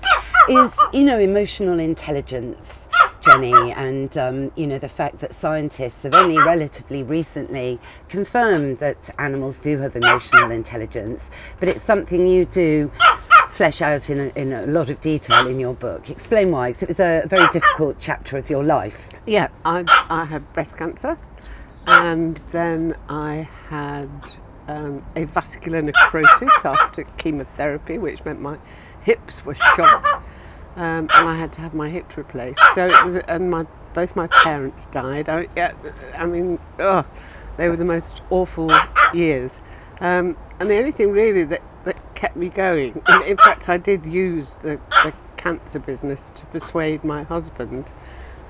is 0.48 0.76
you 0.92 1.04
know 1.04 1.18
emotional 1.18 1.78
intelligence, 1.78 2.88
Jenni, 3.20 3.74
and 3.76 4.16
um, 4.18 4.52
you 4.57 4.66
know 4.66 4.78
the 4.78 4.88
fact 4.88 5.20
that 5.20 5.35
scientists 5.35 6.02
have 6.04 6.14
only 6.14 6.38
relatively 6.38 7.02
recently 7.02 7.78
confirmed 8.09 8.78
that 8.78 9.11
animals 9.18 9.59
do 9.59 9.78
have 9.78 9.94
emotional 9.94 10.50
intelligence, 10.50 11.30
but 11.61 11.68
it's 11.68 11.83
something 11.83 12.26
you 12.26 12.46
do 12.46 12.90
flesh 13.50 13.80
out 13.83 14.11
in 14.11 14.18
a, 14.18 14.26
in 14.35 14.52
a 14.52 14.66
lot 14.66 14.90
of 14.90 15.00
detail 15.00 15.46
in 15.46 15.61
your 15.61 15.74
book. 15.74 16.11
Explain 16.11 16.50
why, 16.50 16.70
because 16.70 16.83
it 16.83 16.88
was 16.88 17.00
a 17.00 17.22
very 17.26 17.46
difficult 17.52 17.96
chapter 18.00 18.37
of 18.37 18.50
your 18.50 18.64
life. 18.64 19.12
Yeah, 19.26 19.48
I, 19.64 19.85
I 20.11 20.24
had 20.24 20.50
breast 20.54 20.76
cancer 20.76 21.16
and 21.86 22.36
then 22.50 22.94
I 23.08 23.48
had 23.68 24.08
um, 24.68 25.04
avascular 25.14 25.84
necrosis 25.84 26.64
after 26.64 27.04
chemotherapy, 27.18 27.98
which 27.98 28.24
meant 28.24 28.40
my 28.40 28.58
hips 29.02 29.44
were 29.44 29.54
shot, 29.54 30.06
um, 30.76 31.08
and 31.12 31.28
I 31.28 31.36
had 31.36 31.52
to 31.54 31.60
have 31.60 31.74
my 31.74 31.90
hips 31.90 32.16
replaced. 32.16 32.60
So 32.72 32.86
it 32.88 33.04
was, 33.04 33.16
and 33.16 33.50
my 33.50 33.66
both 33.94 34.16
my 34.16 34.26
parents 34.26 34.86
died. 34.86 35.28
I, 35.28 35.46
yeah, 35.56 35.72
I 36.18 36.26
mean, 36.26 36.58
they 36.76 37.68
were 37.68 37.76
the 37.76 37.84
most 37.84 38.22
awful 38.28 38.72
years. 39.12 39.60
Um, 40.00 40.36
and 40.58 40.68
the 40.68 40.76
only 40.76 40.90
thing 40.90 41.12
really 41.12 41.44
that, 41.44 41.62
that 41.84 42.14
kept 42.14 42.36
me 42.36 42.48
going, 42.48 43.02
in, 43.08 43.22
in 43.22 43.36
fact, 43.36 43.68
I 43.68 43.78
did 43.78 44.04
use 44.04 44.56
the, 44.56 44.80
the 45.04 45.14
cancer 45.36 45.78
business 45.78 46.30
to 46.32 46.46
persuade 46.46 47.04
my 47.04 47.22
husband 47.22 47.92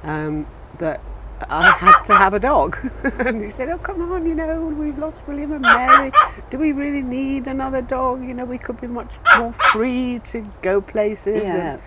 um, 0.02 0.46
that 0.78 1.00
I 1.48 1.72
had 1.72 2.02
to 2.04 2.14
have 2.14 2.34
a 2.34 2.40
dog. 2.40 2.76
and 3.18 3.42
he 3.42 3.50
said, 3.50 3.68
Oh, 3.68 3.78
come 3.78 4.00
on, 4.12 4.26
you 4.26 4.34
know, 4.34 4.66
we've 4.66 4.98
lost 4.98 5.26
William 5.26 5.52
and 5.52 5.62
Mary. 5.62 6.12
Do 6.50 6.58
we 6.58 6.72
really 6.72 7.02
need 7.02 7.46
another 7.46 7.82
dog? 7.82 8.24
You 8.24 8.34
know, 8.34 8.44
we 8.44 8.58
could 8.58 8.80
be 8.80 8.86
much 8.86 9.14
more 9.36 9.52
free 9.52 10.20
to 10.24 10.46
go 10.62 10.80
places. 10.80 11.42
Yeah. 11.42 11.74
And, 11.74 11.82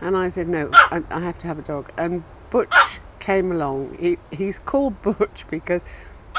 and 0.00 0.16
I 0.16 0.28
said, 0.28 0.48
No, 0.48 0.70
I, 0.72 1.02
I 1.10 1.20
have 1.20 1.38
to 1.40 1.46
have 1.46 1.58
a 1.58 1.62
dog. 1.62 1.90
And 1.96 2.24
Butch 2.50 3.00
came 3.20 3.50
along. 3.50 3.96
He, 3.98 4.18
he's 4.30 4.58
called 4.58 5.00
Butch 5.02 5.44
because 5.50 5.84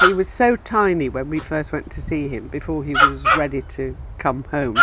he 0.00 0.12
was 0.12 0.28
so 0.28 0.56
tiny 0.56 1.08
when 1.08 1.30
we 1.30 1.38
first 1.38 1.72
went 1.72 1.90
to 1.92 2.00
see 2.00 2.28
him 2.28 2.48
before 2.48 2.84
he 2.84 2.92
was 2.94 3.24
ready 3.36 3.62
to 3.62 3.96
come 4.18 4.44
home. 4.44 4.78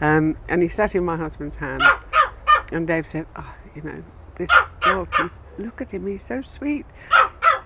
Um, 0.00 0.36
and 0.48 0.62
he 0.62 0.68
sat 0.68 0.94
in 0.94 1.04
my 1.04 1.16
husband's 1.16 1.56
hand. 1.56 1.82
And 2.72 2.86
Dave 2.86 3.06
said, 3.06 3.26
Oh, 3.36 3.54
you 3.74 3.82
know, 3.82 4.04
this 4.38 4.50
dog, 4.80 5.08
he's, 5.16 5.42
look 5.58 5.82
at 5.82 5.92
him, 5.92 6.06
he's 6.06 6.22
so 6.22 6.40
sweet. 6.40 6.86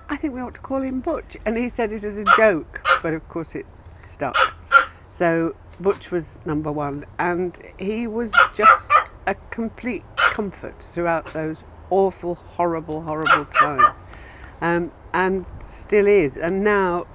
I 0.08 0.16
think 0.16 0.35
we 0.35 0.40
ought 0.40 0.54
to 0.54 0.61
call 0.61 0.82
him 0.82 1.00
Butch. 1.00 1.37
And 1.46 1.56
he 1.56 1.68
said 1.68 1.92
it 1.92 2.04
as 2.04 2.18
a 2.18 2.24
joke, 2.37 2.85
but 3.02 3.14
of 3.14 3.28
course 3.28 3.54
it 3.54 3.66
stuck. 4.02 4.37
So 5.08 5.54
Butch 5.80 6.11
was 6.11 6.38
number 6.44 6.72
one, 6.72 7.04
and 7.18 7.58
he 7.78 8.06
was 8.06 8.35
just 8.54 8.92
a 9.26 9.35
complete 9.50 10.04
comfort 10.16 10.82
throughout 10.82 11.26
those 11.35 11.64
awful, 11.90 12.35
horrible, 12.35 13.02
horrible 13.02 13.44
times. 13.44 13.94
Um, 14.61 14.92
and 15.12 15.44
still 15.61 16.06
is. 16.06 16.37
And 16.37 16.64
now, 16.64 17.06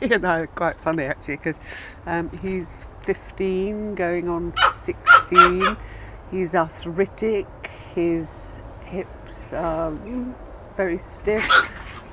he 0.00 0.12
and 0.12 0.26
I 0.26 0.40
are 0.40 0.46
quite 0.46 0.76
funny 0.76 1.04
actually, 1.04 1.36
because 1.36 1.58
um, 2.06 2.30
he's 2.42 2.86
15, 3.02 3.94
going 3.94 4.28
on 4.28 4.52
16. 4.72 5.76
He's 6.30 6.54
arthritic. 6.54 7.46
His 7.94 8.62
are 9.52 9.92
very 10.76 10.98
stiff. 10.98 11.48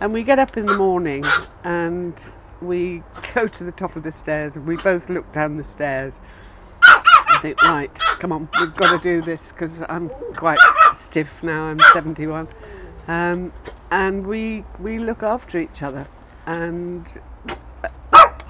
And 0.01 0.13
we 0.13 0.23
get 0.23 0.39
up 0.39 0.55
in 0.55 0.65
the 0.65 0.77
morning 0.77 1.23
and 1.63 2.29
we 2.62 3.03
go 3.34 3.47
to 3.47 3.63
the 3.63 3.71
top 3.71 3.95
of 3.95 4.03
the 4.03 4.12
stairs 4.12 4.55
and 4.55 4.65
we 4.65 4.77
both 4.77 5.10
look 5.10 5.32
down 5.32 5.58
the 5.58 5.63
stairs 5.63 6.19
and 7.29 7.41
think, 7.41 7.62
right, 7.63 7.93
come 8.19 8.32
on, 8.32 8.49
we've 8.60 8.75
got 8.75 8.97
to 8.97 9.03
do 9.03 9.21
this 9.21 9.51
because 9.51 9.84
I'm 9.89 10.10
quite 10.36 10.60
stiff 10.93 11.43
now, 11.43 11.65
I'm 11.65 11.79
71. 11.93 12.47
Um, 13.08 13.53
and 13.91 14.25
we, 14.27 14.65
we 14.79 14.99
look 14.99 15.23
after 15.23 15.60
each 15.60 15.82
other. 15.84 16.08
And 16.45 17.05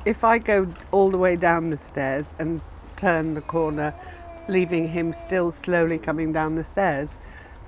if 0.05 0.23
I 0.23 0.38
go 0.38 0.73
all 0.91 1.10
the 1.10 1.17
way 1.17 1.36
down 1.36 1.69
the 1.69 1.77
stairs 1.77 2.34
and 2.39 2.62
turn 2.95 3.34
the 3.34 3.41
corner, 3.41 3.93
leaving 4.47 4.89
him 4.89 5.13
still 5.13 5.51
slowly 5.51 5.97
coming 5.97 6.34
down 6.34 6.55
the 6.55 6.63
stairs, 6.63 7.17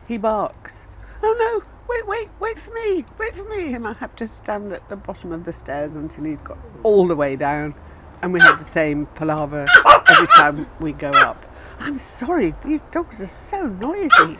he 0.08 0.18
barks. 0.18 0.86
Oh 1.24 1.36
no, 1.38 1.64
wait, 1.88 2.08
wait, 2.08 2.30
wait 2.40 2.60
for 2.60 2.74
me, 2.74 3.06
wait 3.20 3.36
for 3.36 3.48
me. 3.50 3.74
And 3.74 3.88
I 3.88 3.94
have 3.94 4.16
to 4.18 4.28
stand 4.28 4.74
at 4.74 4.88
the 4.90 4.96
bottom 4.96 5.32
of 5.32 5.46
the 5.46 5.54
stairs 5.54 5.96
until 5.96 6.24
he's 6.24 6.42
got 6.42 6.58
all 6.84 7.08
the 7.08 7.16
way 7.16 7.36
down. 7.36 7.76
And 8.22 8.34
we 8.34 8.40
have 8.40 8.60
the 8.60 8.66
same 8.66 9.08
palaver 9.08 9.66
every 10.08 10.28
time 10.28 10.68
we 10.80 10.92
go 10.92 11.12
up. 11.12 11.46
I'm 11.80 11.98
sorry, 11.98 12.54
these 12.64 12.84
dogs 12.88 13.20
are 13.22 13.28
so 13.28 13.66
noisy. 13.66 14.38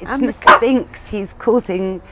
It's 0.00 0.10
And 0.10 0.28
the 0.28 0.58
Binks. 0.60 1.08
He's 1.08 1.32
causing, 1.32 2.02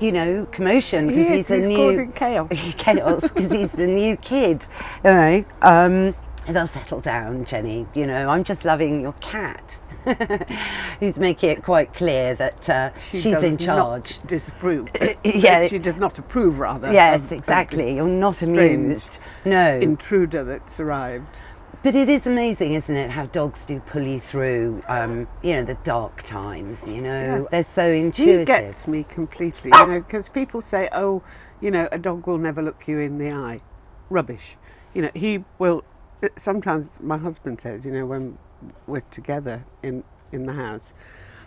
you 0.00 0.12
know, 0.12 0.46
commotion 0.50 1.08
because 1.08 1.30
is, 1.30 1.48
he's 1.48 1.64
a 1.64 1.68
new 1.68 1.76
causing 1.76 2.12
chaos. 2.12 2.74
chaos 2.78 3.30
because 3.30 3.52
he's 3.52 3.72
the 3.72 3.86
new 3.86 4.16
kid. 4.16 4.66
You 5.04 5.10
know, 5.10 5.44
um, 5.60 6.14
they'll 6.48 6.66
settle 6.66 7.00
down, 7.00 7.44
Jenni. 7.44 7.86
You 7.94 8.06
know, 8.06 8.30
I'm 8.30 8.44
just 8.44 8.64
loving 8.64 9.02
your 9.02 9.12
cat. 9.14 9.80
Who's 11.00 11.18
making 11.18 11.50
it 11.50 11.62
quite 11.62 11.92
clear 11.92 12.34
that 12.34 12.70
uh, 12.70 12.98
She 12.98 13.18
she's 13.18 13.42
in 13.42 13.58
charge. 13.58 14.18
Not 14.18 14.22
disapprove. 14.26 14.88
Yeah. 15.24 15.66
she 15.68 15.78
does 15.78 15.96
not 15.96 16.18
approve. 16.18 16.58
Rather. 16.58 16.92
Yes, 16.92 17.32
exactly. 17.32 17.96
You're 17.96 18.18
not 18.18 18.42
amused. 18.42 19.20
No. 19.44 19.78
Intruder 19.78 20.44
that's 20.44 20.78
arrived. 20.78 21.40
But 21.84 21.94
it 21.94 22.08
is 22.08 22.26
amazing, 22.26 22.72
isn't 22.72 22.96
it, 22.96 23.10
how 23.10 23.26
dogs 23.26 23.66
do 23.66 23.78
pull 23.78 24.00
you 24.02 24.18
through, 24.18 24.82
um, 24.88 25.28
you 25.42 25.52
know, 25.52 25.64
the 25.64 25.76
dark 25.84 26.22
times, 26.22 26.88
you 26.88 27.02
know. 27.02 27.42
Yeah. 27.42 27.44
They're 27.50 27.62
so 27.62 27.86
intuitive. 27.92 28.38
He 28.38 28.44
gets 28.46 28.88
me 28.88 29.04
completely, 29.04 29.70
you 29.70 29.86
know, 29.86 30.00
because 30.00 30.30
people 30.30 30.62
say, 30.62 30.88
oh, 30.92 31.22
you 31.60 31.70
know, 31.70 31.86
a 31.92 31.98
dog 31.98 32.26
will 32.26 32.38
never 32.38 32.62
look 32.62 32.88
you 32.88 33.00
in 33.00 33.18
the 33.18 33.30
eye. 33.30 33.60
Rubbish. 34.08 34.56
You 34.94 35.02
know, 35.02 35.10
he 35.14 35.44
will. 35.58 35.84
Sometimes 36.36 36.98
my 37.02 37.18
husband 37.18 37.60
says, 37.60 37.84
you 37.84 37.92
know, 37.92 38.06
when 38.06 38.38
we're 38.86 39.00
together 39.00 39.64
in, 39.82 40.04
in 40.32 40.46
the 40.46 40.54
house, 40.54 40.92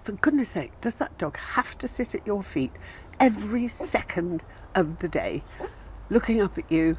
for 0.04 0.14
goodness 0.14 0.50
sake, 0.50 0.72
does 0.82 0.96
that 0.98 1.18
dog 1.18 1.38
have 1.38 1.78
to 1.80 1.88
sit 1.88 2.16
at 2.16 2.26
your 2.26 2.42
feet 2.44 2.72
every 3.20 3.68
second 3.68 4.44
of 4.76 5.00
the 5.00 5.10
day, 5.10 5.44
looking 6.10 6.42
up 6.42 6.58
at 6.58 6.72
you 6.72 6.98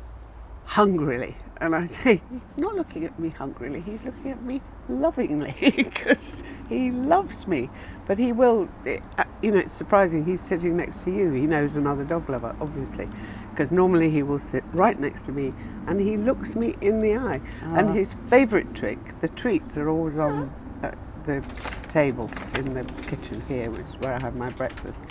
hungrily? 0.66 1.36
And 1.60 1.74
I 1.74 1.86
say, 1.86 2.22
not 2.56 2.74
looking 2.74 3.04
at 3.04 3.18
me 3.18 3.30
hungrily, 3.30 3.80
he's 3.80 4.02
looking 4.02 4.30
at 4.30 4.42
me 4.42 4.60
lovingly 4.88 5.54
because 5.76 6.44
he 6.68 6.90
loves 6.90 7.46
me. 7.46 7.68
But 8.06 8.18
he 8.18 8.32
will, 8.32 8.68
eh, 8.86 9.00
you 9.42 9.52
know, 9.52 9.58
it's 9.58 9.72
surprising, 9.72 10.24
he's 10.24 10.40
sitting 10.40 10.76
next 10.76 11.04
to 11.04 11.10
you. 11.10 11.30
He 11.30 11.46
knows 11.46 11.76
another 11.76 12.04
dog 12.04 12.28
lover, 12.28 12.56
obviously, 12.60 13.08
because 13.50 13.70
normally 13.70 14.10
he 14.10 14.22
will 14.22 14.38
sit 14.38 14.64
right 14.72 14.98
next 14.98 15.22
to 15.22 15.32
me 15.32 15.54
and 15.86 16.00
he 16.00 16.16
looks 16.16 16.56
me 16.56 16.74
in 16.80 17.00
the 17.00 17.16
eye. 17.16 17.40
And 17.62 17.96
his 17.96 18.14
favourite 18.14 18.74
trick, 18.74 18.98
the 19.20 19.28
treats 19.28 19.76
are 19.76 19.88
always 19.88 20.18
on 20.18 20.52
uh, 20.82 20.94
the 21.24 21.40
table 21.88 22.30
in 22.56 22.74
the 22.74 22.84
kitchen 23.08 23.40
here, 23.46 23.70
which 23.70 23.86
is 23.86 23.96
where 24.00 24.14
I 24.14 24.20
have 24.20 24.34
my 24.34 24.50
breakfast. 24.50 25.02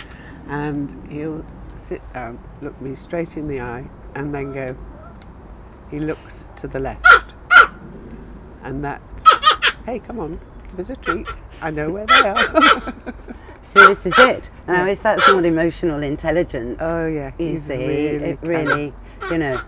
And 0.46 1.10
he'll 1.10 1.44
sit 1.76 2.02
down, 2.12 2.38
look 2.60 2.78
me 2.80 2.94
straight 2.94 3.36
in 3.36 3.48
the 3.48 3.60
eye, 3.60 3.88
and 4.14 4.34
then 4.34 4.52
go, 4.52 4.76
he 5.90 6.00
looks 6.00 6.48
to 6.56 6.68
the 6.68 6.80
left. 6.80 7.34
And 8.62 8.84
that's, 8.84 9.24
hey, 9.86 10.00
come 10.00 10.20
on, 10.20 10.40
give 10.70 10.80
us 10.80 10.90
a 10.90 10.96
treat. 10.96 11.28
I 11.62 11.70
know 11.70 11.90
where 11.90 12.06
they 12.06 12.14
are. 12.14 12.94
So 13.60 13.88
this 13.88 14.06
is 14.06 14.14
it. 14.18 14.50
Now, 14.66 14.86
if 14.86 15.02
that's 15.02 15.26
not 15.28 15.44
emotional 15.44 16.02
intelligence, 16.02 16.78
Oh, 16.80 17.06
yeah, 17.06 17.32
you 17.38 17.56
see, 17.56 17.76
really 17.76 18.24
it 18.30 18.38
really, 18.42 18.92
you 19.30 19.38
know. 19.38 19.60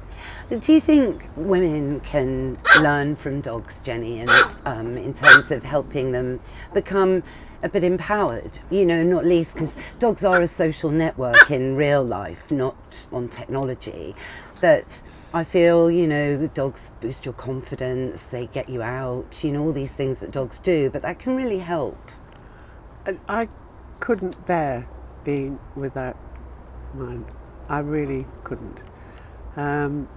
Do 0.50 0.72
you 0.72 0.80
think 0.80 1.24
women 1.36 2.00
can 2.00 2.58
learn 2.80 3.14
from 3.14 3.40
dogs, 3.40 3.82
Jenni, 3.82 4.18
and 4.20 4.30
um, 4.66 4.96
in 4.96 5.14
terms 5.14 5.50
of 5.52 5.62
helping 5.62 6.10
them 6.12 6.40
become 6.74 7.22
a 7.62 7.68
bit 7.68 7.84
empowered? 7.84 8.58
You 8.70 8.84
know, 8.84 9.02
not 9.04 9.24
least 9.24 9.54
because 9.54 9.76
dogs 9.98 10.24
are 10.24 10.40
a 10.40 10.48
social 10.48 10.90
network 10.90 11.50
in 11.50 11.76
real 11.76 12.02
life, 12.02 12.50
not 12.50 13.06
on 13.12 13.28
technology. 13.28 14.16
That 14.60 15.02
I 15.32 15.44
feel, 15.44 15.88
you 15.90 16.06
know, 16.08 16.48
dogs 16.48 16.90
boost 17.00 17.24
your 17.24 17.34
confidence, 17.34 18.28
they 18.30 18.46
get 18.46 18.68
you 18.68 18.82
out, 18.82 19.44
you 19.44 19.52
know, 19.52 19.62
all 19.62 19.72
these 19.72 19.94
things 19.94 20.18
that 20.20 20.32
dogs 20.32 20.58
do, 20.58 20.90
but 20.90 21.02
that 21.02 21.20
can 21.20 21.36
really 21.36 21.60
help. 21.60 22.10
And 23.06 23.20
I 23.28 23.48
couldn't 24.00 24.46
bear 24.46 24.88
being 25.24 25.60
without 25.76 26.16
mine. 26.94 27.26
I 27.68 27.78
really 27.80 28.26
couldn't. 28.42 28.82
Um, 29.56 30.08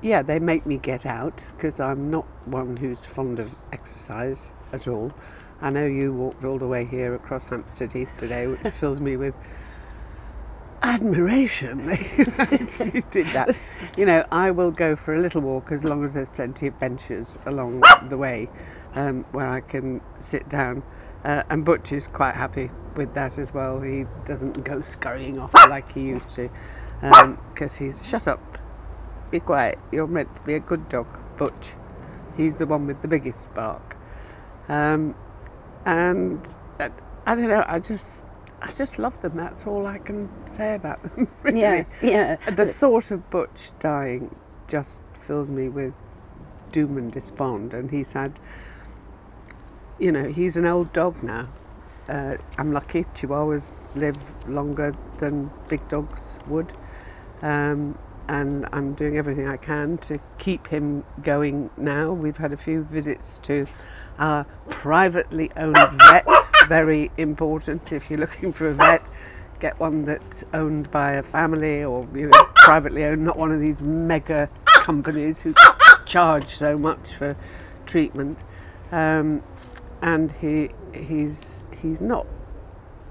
yeah, 0.00 0.22
they 0.22 0.38
make 0.38 0.64
me 0.64 0.78
get 0.78 1.04
out 1.04 1.44
because 1.56 1.80
I'm 1.80 2.10
not 2.10 2.24
one 2.46 2.76
who's 2.76 3.04
fond 3.04 3.38
of 3.38 3.54
exercise 3.72 4.52
at 4.72 4.86
all. 4.86 5.12
I 5.60 5.70
know 5.70 5.86
you 5.86 6.14
walked 6.14 6.44
all 6.44 6.58
the 6.58 6.68
way 6.68 6.84
here 6.84 7.14
across 7.14 7.46
Hampstead 7.46 7.92
Heath 7.92 8.16
today, 8.16 8.46
which 8.46 8.60
fills 8.72 9.00
me 9.00 9.16
with 9.16 9.34
admiration 10.82 11.86
that 11.86 12.90
you 12.94 13.02
did 13.10 13.26
that. 13.26 13.58
You 13.96 14.06
know, 14.06 14.24
I 14.30 14.52
will 14.52 14.70
go 14.70 14.94
for 14.94 15.14
a 15.14 15.18
little 15.18 15.42
walk 15.42 15.72
as 15.72 15.82
long 15.82 16.04
as 16.04 16.14
there's 16.14 16.28
plenty 16.28 16.68
of 16.68 16.78
benches 16.78 17.38
along 17.44 17.82
the 18.08 18.16
way 18.16 18.48
um, 18.94 19.24
where 19.32 19.48
I 19.48 19.60
can 19.60 20.00
sit 20.18 20.48
down. 20.48 20.84
Uh, 21.24 21.42
and 21.50 21.64
Butch 21.64 21.92
is 21.92 22.06
quite 22.06 22.34
happy 22.34 22.70
with 22.94 23.14
that 23.14 23.38
as 23.38 23.52
well. 23.52 23.80
He 23.80 24.06
doesn't 24.24 24.64
go 24.64 24.80
scurrying 24.80 25.38
off 25.38 25.52
like 25.54 25.92
he 25.92 26.06
used 26.08 26.34
to 26.36 26.50
because 27.00 27.76
he's 27.76 28.08
shut 28.08 28.26
up, 28.26 28.58
be 29.30 29.40
quiet. 29.40 29.78
You're 29.92 30.06
meant 30.06 30.34
to 30.36 30.42
be 30.42 30.54
a 30.54 30.60
good 30.60 30.88
dog, 30.88 31.06
Butch. 31.36 31.74
He's 32.36 32.58
the 32.58 32.66
one 32.66 32.86
with 32.86 33.02
the 33.02 33.08
biggest 33.08 33.52
bark. 33.54 33.96
Um, 34.68 35.14
and 35.84 36.46
uh, 36.78 36.90
I 37.26 37.34
don't 37.34 37.48
know, 37.48 37.64
I 37.66 37.80
just 37.80 38.26
I 38.60 38.70
just 38.72 38.98
love 38.98 39.20
them. 39.22 39.36
That's 39.36 39.66
all 39.66 39.86
I 39.86 39.98
can 39.98 40.30
say 40.46 40.74
about 40.74 41.02
them. 41.02 41.28
Really. 41.42 41.60
Yeah, 41.60 41.84
yeah. 42.02 42.36
The 42.50 42.66
thought 42.66 43.10
of 43.10 43.30
Butch 43.30 43.70
dying 43.78 44.34
just 44.66 45.02
fills 45.14 45.50
me 45.50 45.68
with 45.68 45.94
doom 46.72 46.98
and 46.98 47.12
despond. 47.12 47.72
And 47.72 47.90
he's 47.90 48.12
had, 48.12 48.38
you 49.98 50.12
know, 50.12 50.28
he's 50.28 50.56
an 50.56 50.64
old 50.64 50.92
dog 50.92 51.22
now. 51.22 51.48
Uh, 52.08 52.36
I'm 52.56 52.72
lucky. 52.72 53.04
Chihuahuas 53.04 53.76
live 53.94 54.48
longer 54.48 54.94
than 55.18 55.50
big 55.68 55.86
dogs 55.88 56.38
would. 56.46 56.72
Um, 57.42 57.98
and 58.28 58.66
I'm 58.72 58.94
doing 58.94 59.16
everything 59.16 59.48
I 59.48 59.56
can 59.56 59.98
to 59.98 60.18
keep 60.38 60.68
him 60.68 61.04
going 61.22 61.70
now. 61.76 62.12
We've 62.12 62.36
had 62.36 62.52
a 62.52 62.56
few 62.56 62.82
visits 62.82 63.38
to 63.40 63.66
our 64.18 64.44
privately 64.68 65.50
owned 65.56 65.76
vet, 66.08 66.26
very 66.68 67.10
important 67.16 67.92
if 67.92 68.10
you're 68.10 68.18
looking 68.18 68.52
for 68.52 68.68
a 68.68 68.74
vet. 68.74 69.10
Get 69.60 69.80
one 69.80 70.04
that's 70.04 70.44
owned 70.52 70.90
by 70.90 71.12
a 71.12 71.22
family 71.22 71.82
or 71.82 72.06
you 72.14 72.28
know, 72.28 72.44
privately 72.56 73.04
owned, 73.04 73.24
not 73.24 73.36
one 73.36 73.50
of 73.50 73.60
these 73.60 73.82
mega 73.82 74.50
companies 74.66 75.42
who 75.42 75.54
charge 76.04 76.46
so 76.46 76.76
much 76.76 77.14
for 77.14 77.36
treatment. 77.86 78.38
Um, 78.92 79.42
and 80.02 80.32
he 80.32 80.70
he's 80.94 81.68
he's 81.80 82.00
not 82.00 82.26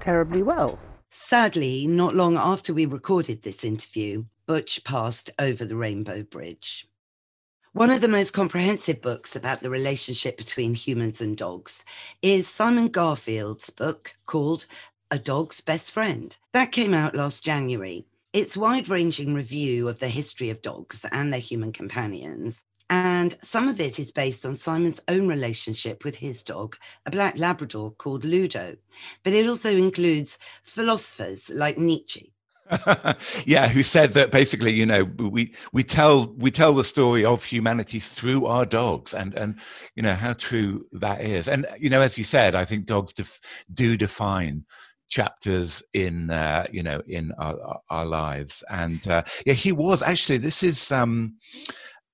terribly 0.00 0.42
well. 0.42 0.78
Sadly, 1.10 1.86
not 1.86 2.14
long 2.14 2.36
after 2.36 2.72
we 2.74 2.86
recorded 2.86 3.42
this 3.42 3.64
interview, 3.64 4.24
Butch 4.46 4.84
passed 4.84 5.30
over 5.38 5.64
the 5.64 5.76
Rainbow 5.76 6.22
Bridge. 6.22 6.88
One 7.72 7.90
of 7.90 8.00
the 8.00 8.08
most 8.08 8.32
comprehensive 8.32 9.00
books 9.00 9.36
about 9.36 9.60
the 9.60 9.70
relationship 9.70 10.36
between 10.36 10.74
humans 10.74 11.20
and 11.20 11.36
dogs 11.36 11.84
is 12.22 12.48
Simon 12.48 12.88
Garfield's 12.88 13.70
book 13.70 14.14
called 14.26 14.66
A 15.10 15.18
Dog's 15.18 15.60
Best 15.60 15.92
Friend. 15.92 16.36
That 16.52 16.72
came 16.72 16.94
out 16.94 17.14
last 17.14 17.44
January. 17.44 18.06
Its 18.32 18.56
wide 18.56 18.88
ranging 18.88 19.34
review 19.34 19.88
of 19.88 20.00
the 20.00 20.08
history 20.08 20.50
of 20.50 20.62
dogs 20.62 21.04
and 21.12 21.32
their 21.32 21.40
human 21.40 21.72
companions. 21.72 22.64
And 22.90 23.36
some 23.42 23.68
of 23.68 23.80
it 23.80 23.98
is 23.98 24.12
based 24.12 24.46
on 24.46 24.56
Simon's 24.56 25.00
own 25.08 25.28
relationship 25.28 26.04
with 26.04 26.16
his 26.16 26.42
dog, 26.42 26.76
a 27.04 27.10
black 27.10 27.38
Labrador 27.38 27.90
called 27.92 28.24
Ludo. 28.24 28.76
But 29.24 29.34
it 29.34 29.46
also 29.46 29.70
includes 29.70 30.38
philosophers 30.62 31.50
like 31.50 31.76
Nietzsche 31.76 32.32
yeah, 33.46 33.68
who 33.68 33.82
said 33.82 34.12
that 34.14 34.30
basically, 34.30 34.72
you 34.72 34.84
know, 34.84 35.04
we 35.04 35.54
we 35.72 35.82
tell 35.82 36.34
we 36.36 36.50
tell 36.50 36.74
the 36.74 36.84
story 36.84 37.24
of 37.24 37.44
humanity 37.44 37.98
through 37.98 38.46
our 38.46 38.66
dogs, 38.66 39.14
and 39.14 39.34
and 39.34 39.58
you 39.94 40.02
know 40.02 40.14
how 40.14 40.32
true 40.34 40.86
that 40.92 41.22
is. 41.22 41.48
And 41.48 41.66
you 41.78 41.88
know, 41.88 42.00
as 42.00 42.18
you 42.18 42.24
said, 42.24 42.54
I 42.54 42.64
think 42.64 42.84
dogs 42.84 43.12
def- 43.12 43.40
do 43.72 43.96
define 43.96 44.64
chapters 45.08 45.82
in 45.94 46.30
uh, 46.30 46.66
you 46.70 46.82
know 46.82 47.02
in 47.06 47.32
our, 47.38 47.80
our 47.88 48.06
lives. 48.06 48.62
And 48.70 49.06
uh, 49.08 49.22
yeah, 49.46 49.54
he 49.54 49.72
was 49.72 50.02
actually. 50.02 50.38
This 50.38 50.62
is. 50.62 50.92
Um, 50.92 51.36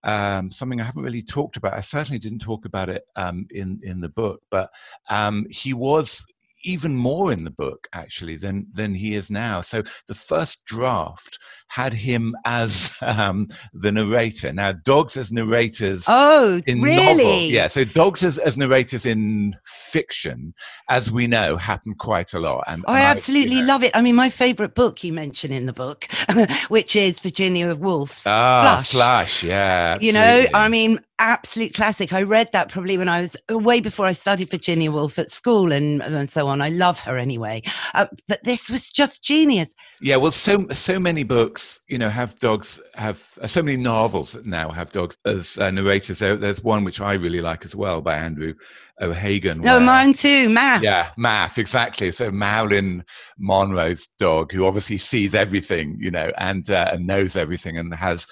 um, 0.05 0.51
something 0.53 0.81
I 0.81 0.85
haven't 0.85 1.03
really 1.03 1.23
talked 1.23 1.57
about. 1.57 1.75
I 1.75 1.81
certainly 1.81 2.19
didn't 2.19 2.41
talk 2.41 2.65
about 2.65 2.89
it 2.89 3.05
um, 3.17 3.47
in 3.51 3.81
in 3.83 4.01
the 4.01 4.09
book, 4.09 4.43
but 4.51 4.71
um, 5.09 5.47
he 5.51 5.73
was 5.73 6.25
even 6.65 6.97
more 6.97 7.33
in 7.33 7.45
the 7.45 7.51
book 7.51 7.87
actually 7.93 8.37
than 8.37 8.67
than 8.73 8.95
he 8.95 9.15
is 9.15 9.31
now. 9.31 9.61
So 9.61 9.83
the 10.09 10.15
first 10.15 10.65
draft 10.65 11.39
had 11.69 11.93
him 11.93 12.37
as 12.45 12.93
um, 13.01 13.49
the 13.73 13.91
narrator. 13.91 14.53
Now, 14.53 14.73
dogs 14.73 15.17
as 15.17 15.33
narrators. 15.33 16.05
Oh, 16.09 16.61
in 16.67 16.81
really? 16.81 17.25
Novel, 17.25 17.41
yeah. 17.51 17.67
So 17.67 17.85
dogs 17.85 18.23
as, 18.23 18.39
as 18.39 18.57
narrators 18.57 19.07
in 19.07 19.57
fiction, 19.65 20.55
as 20.89 21.11
we 21.11 21.27
know, 21.27 21.57
happen 21.57 21.95
quite 21.95 22.33
a 22.35 22.39
lot. 22.39 22.65
And, 22.67 22.85
oh, 22.87 22.93
and 22.93 23.03
I 23.03 23.07
absolutely 23.07 23.57
you 23.57 23.63
know, 23.63 23.69
love 23.69 23.83
it. 23.83 23.91
I 23.95 24.03
mean, 24.03 24.15
my 24.15 24.31
favourite 24.31 24.75
book 24.75 25.03
you 25.03 25.13
mention 25.13 25.53
in 25.53 25.67
the 25.67 25.73
book, 25.73 26.07
which 26.69 26.95
is 26.97 27.19
Virginia 27.21 27.75
Woolf's 27.75 28.25
Ah, 28.27 28.77
Flush. 28.77 28.91
Flash, 28.91 29.43
yeah. 29.43 29.99
You 30.01 30.13
know. 30.13 30.47
I 30.55 30.69
mean, 30.69 31.01
absolute 31.19 31.75
classic. 31.75 32.13
I 32.13 32.23
read 32.23 32.51
that 32.53 32.69
probably 32.69 32.99
when 32.99 33.09
I 33.09 33.21
was 33.21 33.37
way 33.51 33.81
before 33.81 34.07
I 34.07 34.13
studied 34.13 34.51
Virginia 34.51 34.91
Woolf 34.91 35.19
at 35.19 35.31
school 35.31 35.73
and, 35.73 36.03
and 36.03 36.29
so 36.29 36.47
on. 36.49 36.54
I 36.63 36.69
love 36.69 36.99
her 37.01 37.17
anyway. 37.17 37.63
Uh, 37.95 38.07
but 38.29 38.43
this 38.45 38.71
was 38.71 38.89
just 38.89 39.23
genius. 39.23 39.75
Yeah, 40.01 40.17
well, 40.17 40.33
so 40.33 40.67
so 40.71 40.99
many 40.99 41.23
books, 41.23 41.81
you 41.89 41.99
know, 41.99 42.09
have 42.09 42.39
dogs 42.39 42.81
have 42.95 43.27
uh, 43.41 43.47
so 43.47 43.63
many 43.63 43.77
novels 43.77 44.37
now 44.45 44.71
have 44.71 44.93
dogs 44.93 45.17
as 45.25 45.57
uh, 45.59 45.71
narrators. 45.71 46.19
There, 46.19 46.37
there's 46.37 46.63
one 46.63 46.85
which 46.85 47.01
I 47.01 47.15
really 47.15 47.41
like 47.41 47.65
as 47.65 47.75
well 47.75 48.01
by 48.01 48.17
Andrew 48.19 48.55
O'Hagan. 49.01 49.61
No, 49.61 49.77
where- 49.77 49.81
mine 49.87 50.13
too, 50.15 50.49
Maf. 50.49 50.83
Yeah, 50.83 51.11
Maf, 51.19 51.59
exactly. 51.59 52.13
So 52.13 52.31
Marilyn 52.31 53.05
Monroe's 53.39 54.07
dog, 54.19 54.53
who 54.53 54.67
obviously 54.67 54.99
sees 54.99 55.35
everything, 55.35 55.97
you 56.01 56.11
know, 56.11 56.31
and 56.39 56.71
uh, 56.71 56.91
and 56.93 57.07
knows 57.07 57.37
everything, 57.37 57.79
and 57.79 57.93
has 57.95 58.27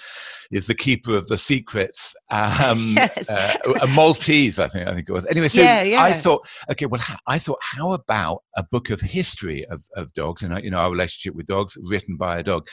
is 0.51 0.67
the 0.67 0.75
keeper 0.75 1.15
of 1.17 1.27
the 1.27 1.37
secrets. 1.37 2.15
Um, 2.29 2.97
Yes. 3.03 3.29
uh, 3.29 3.57
a 3.81 3.87
Maltese, 3.87 4.59
I 4.59 4.67
think. 4.67 4.87
I 4.87 4.93
think 4.93 5.09
it 5.09 5.11
was. 5.11 5.25
Anyway, 5.25 5.47
so 5.47 5.61
Yeah, 5.61 5.81
yeah. 5.83 6.01
I 6.01 6.13
thought, 6.13 6.47
okay, 6.71 6.85
well, 6.85 7.01
I 7.27 7.39
thought, 7.39 7.59
how 7.61 7.91
about 7.93 8.43
a 8.55 8.63
book 8.63 8.89
of 8.89 9.01
history 9.01 9.65
of 9.65 9.83
of 9.95 10.13
dogs 10.13 10.43
and 10.43 10.53
uh, 10.53 10.57
you 10.63 10.71
know 10.71 10.77
our 10.77 10.91
relationship 10.91 11.35
with 11.35 11.47
dogs, 11.47 11.77
written 11.81 12.17
by 12.17 12.39
a 12.39 12.43
dog, 12.43 12.67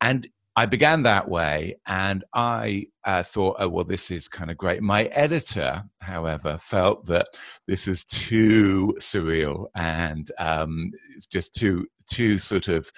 and 0.00 0.26
I 0.56 0.66
began 0.66 1.04
that 1.04 1.28
way, 1.28 1.76
and 1.86 2.24
I 2.34 2.86
uh, 3.04 3.22
thought, 3.22 3.58
oh 3.60 3.68
well, 3.68 3.84
this 3.84 4.10
is 4.10 4.26
kind 4.26 4.50
of 4.50 4.56
great. 4.56 4.82
My 4.82 5.04
editor, 5.04 5.82
however, 6.00 6.58
felt 6.58 7.06
that 7.06 7.28
this 7.68 7.86
is 7.86 8.04
too 8.04 8.92
surreal 8.98 9.66
and 9.76 10.28
um, 10.38 10.90
it's 11.14 11.28
just 11.28 11.54
too 11.54 11.86
too 12.10 12.38
sort 12.38 12.66
of 12.66 12.90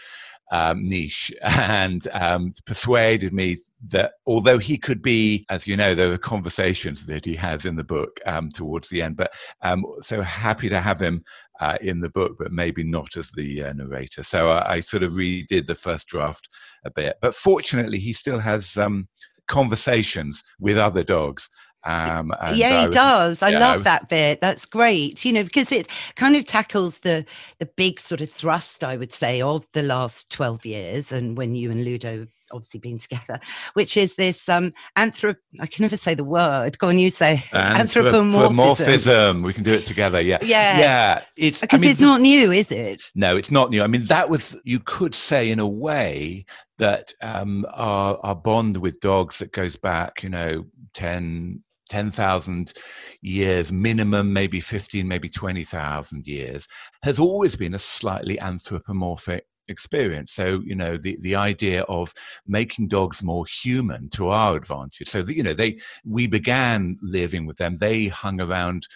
um, 0.51 0.87
niche, 0.87 1.33
and 1.43 2.07
um, 2.13 2.51
persuaded 2.67 3.33
me 3.33 3.57
that 3.89 4.13
although 4.27 4.59
he 4.59 4.77
could 4.77 5.03
be, 5.03 5.45
as 5.49 5.67
you 5.67 5.77
know, 5.77 5.95
there 5.95 6.13
are 6.13 6.19
conversations 6.19 7.07
that 7.07 7.25
he 7.25 7.35
has 7.35 7.65
in 7.65 7.77
the 7.77 7.85
book 7.85 8.21
um, 8.27 8.49
towards 8.51 8.89
the 8.89 9.03
end, 9.03 9.17
but 9.17 9.33
um, 9.63 9.85
so 10.01 10.23
happy 10.23 10.69
to 10.69 10.81
have 10.81 11.01
him 11.01 11.25
uh, 11.61 11.77
in 11.81 12.01
the 12.01 12.11
book, 12.11 12.37
but 12.39 12.53
maybe 12.53 12.83
not 12.83 13.17
as 13.17 13.31
the 13.33 13.65
uh, 13.65 13.73
narrator. 13.73 14.23
So 14.23 14.49
I, 14.49 14.75
I 14.75 14.81
sort 14.81 15.03
of 15.03 15.13
redid 15.13 15.67
the 15.67 15.75
first 15.75 16.09
draft 16.09 16.49
a 16.85 16.91
bit, 16.91 17.17
but 17.21 17.35
fortunately, 17.35 17.99
he 17.99 18.13
still 18.13 18.39
has 18.39 18.77
um, 18.79 19.09
conversations 19.51 20.43
with 20.59 20.79
other 20.79 21.03
dogs. 21.03 21.51
Um, 21.85 22.35
yeah, 22.53 22.81
he 22.81 22.87
was- 22.87 22.95
does. 22.95 23.43
I 23.43 23.51
yeah, 23.51 23.57
I 23.57 23.61
love 23.61 23.75
was- 23.77 23.85
that 23.85 24.09
bit. 24.09 24.41
That's 24.41 24.67
great. 24.67 25.25
You 25.25 25.33
know, 25.33 25.45
because 25.45 25.73
it 25.73 25.89
kind 26.17 26.37
of 26.37 26.45
tackles 26.45 27.01
the 27.01 27.25
the 27.59 27.67
big 27.67 27.99
sort 28.01 28.21
of 28.21 28.31
thrust, 28.31 28.85
I 28.85 28.97
would 28.97 29.13
say, 29.13 29.41
of 29.41 29.65
the 29.73 29.83
last 29.83 30.31
twelve 30.31 30.65
years, 30.67 31.13
and 31.13 31.37
when 31.37 31.55
you 31.55 31.71
and 31.71 31.85
Ludo 31.85 32.27
obviously 32.53 32.81
been 32.81 32.99
together, 32.99 33.39
which 33.75 33.97
is 33.97 34.17
this 34.17 34.49
um 34.49 34.73
anthrop. 34.99 35.37
I 35.61 35.67
can 35.67 35.85
never 35.85 35.97
say 35.97 36.15
the 36.15 36.25
word. 36.25 36.79
Go 36.79 36.89
on, 36.89 36.99
you 36.99 37.09
say 37.09 37.45
anthropomorphism. 37.53 38.59
Anthropomorphism. 38.59 39.43
We 39.43 39.53
can 39.55 39.63
do 39.63 39.73
it 39.73 39.85
together. 39.87 40.21
Yeah. 40.21 40.39
Yeah. 40.43 40.79
Yeah. 40.79 41.23
It's 41.37 41.63
I 41.63 41.67
Because 41.67 41.81
mean, 41.81 41.91
it's 41.91 42.01
not 42.01 42.21
new, 42.21 42.51
is 42.51 42.73
it? 42.73 43.05
No, 43.15 43.37
it's 43.37 43.53
not 43.53 43.71
new. 43.71 43.83
I 43.83 43.87
mean, 43.87 44.05
that 44.07 44.29
was, 44.29 44.57
you 44.65 44.81
could 44.81 45.15
say 45.15 45.51
in 45.51 45.61
a 45.61 45.67
way 45.69 46.45
that 46.79 47.13
um, 47.23 47.65
our, 47.73 48.19
our 48.25 48.35
bond 48.35 48.77
with 48.79 48.99
dogs 48.99 49.39
that 49.39 49.53
goes 49.53 49.77
back, 49.77 50.23
you 50.25 50.29
know, 50.29 50.65
10, 50.95 51.63
10,000 51.91 52.73
years 53.21 53.71
minimum, 53.71 54.33
maybe 54.33 54.61
15, 54.61 55.07
maybe 55.07 55.29
20,000 55.29 56.27
years, 56.27 56.67
has 57.03 57.19
always 57.19 57.57
been 57.57 57.75
a 57.75 57.79
slightly 57.79 58.41
anthropomorphic 58.41 59.45
experience. 59.69 60.33
So, 60.33 60.61
you 60.65 60.75
know, 60.75 60.97
the, 60.97 61.19
the 61.21 61.35
idea 61.35 61.83
of 61.83 62.13
making 62.47 62.89
dogs 62.89 63.23
more 63.23 63.45
human 63.47 64.09
to 64.11 64.29
our 64.29 64.57
advantage. 64.57 65.09
So, 65.09 65.21
you 65.21 65.43
know, 65.43 65.55
they, 65.55 65.79
we 66.05 66.27
began 66.27 66.97
living 67.03 67.47
with 67.47 67.59
them. 67.59 67.77
They 67.77 68.09
hung 68.09 68.41
around 68.41 68.87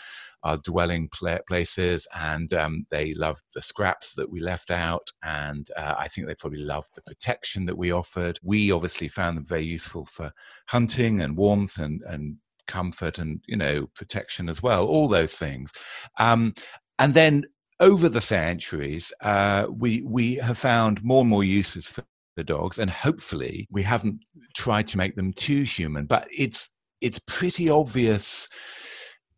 our 0.44 0.58
dwelling 0.58 1.08
places 1.48 2.06
and 2.14 2.52
um, 2.52 2.86
they 2.90 3.14
loved 3.14 3.42
the 3.54 3.62
scraps 3.62 4.14
that 4.14 4.30
we 4.30 4.40
left 4.40 4.70
out 4.70 5.10
and 5.22 5.68
uh, 5.76 5.94
i 5.98 6.06
think 6.06 6.26
they 6.26 6.34
probably 6.34 6.60
loved 6.60 6.90
the 6.94 7.02
protection 7.02 7.64
that 7.64 7.78
we 7.78 7.90
offered 7.90 8.38
we 8.42 8.70
obviously 8.70 9.08
found 9.08 9.36
them 9.36 9.44
very 9.44 9.64
useful 9.64 10.04
for 10.04 10.30
hunting 10.68 11.22
and 11.22 11.36
warmth 11.36 11.78
and, 11.78 12.02
and 12.06 12.36
comfort 12.66 13.18
and 13.18 13.40
you 13.46 13.56
know 13.56 13.86
protection 13.94 14.48
as 14.48 14.62
well 14.62 14.84
all 14.86 15.08
those 15.08 15.36
things. 15.38 15.72
Um, 16.18 16.54
and 16.98 17.14
then 17.14 17.44
over 17.80 18.08
the 18.08 18.20
centuries 18.20 19.12
uh, 19.20 19.66
we 19.70 20.02
we 20.02 20.36
have 20.36 20.58
found 20.58 21.02
more 21.04 21.20
and 21.22 21.30
more 21.30 21.44
uses 21.44 21.86
for 21.86 22.04
the 22.36 22.44
dogs 22.44 22.78
and 22.78 22.90
hopefully 22.90 23.66
we 23.70 23.82
haven't 23.82 24.24
tried 24.56 24.88
to 24.88 24.98
make 24.98 25.14
them 25.14 25.32
too 25.32 25.62
human 25.62 26.04
but 26.04 26.26
it's 26.36 26.70
it's 27.00 27.20
pretty 27.26 27.68
obvious 27.68 28.48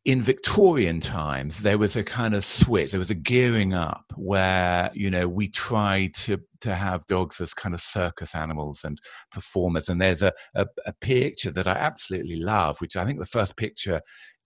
in 0.06 0.22
Victorian 0.22 1.00
times, 1.00 1.58
there 1.58 1.78
was 1.78 1.96
a 1.96 2.04
kind 2.04 2.36
of 2.36 2.44
switch, 2.44 2.92
there 2.92 3.00
was 3.00 3.10
a 3.10 3.14
gearing 3.14 3.74
up 3.74 4.04
where, 4.14 4.88
you 4.94 5.10
know, 5.10 5.28
we 5.28 5.48
tried 5.48 6.14
to, 6.14 6.40
to 6.60 6.76
have 6.76 7.04
dogs 7.06 7.40
as 7.40 7.52
kind 7.52 7.74
of 7.74 7.80
circus 7.80 8.36
animals 8.36 8.84
and 8.84 9.00
performers. 9.32 9.88
And 9.88 10.00
there's 10.00 10.22
a, 10.22 10.32
a, 10.54 10.64
a 10.86 10.92
picture 11.00 11.50
that 11.50 11.66
I 11.66 11.72
absolutely 11.72 12.36
love, 12.36 12.80
which 12.80 12.96
I 12.96 13.04
think 13.04 13.18
the 13.18 13.26
first 13.26 13.56
picture 13.56 14.00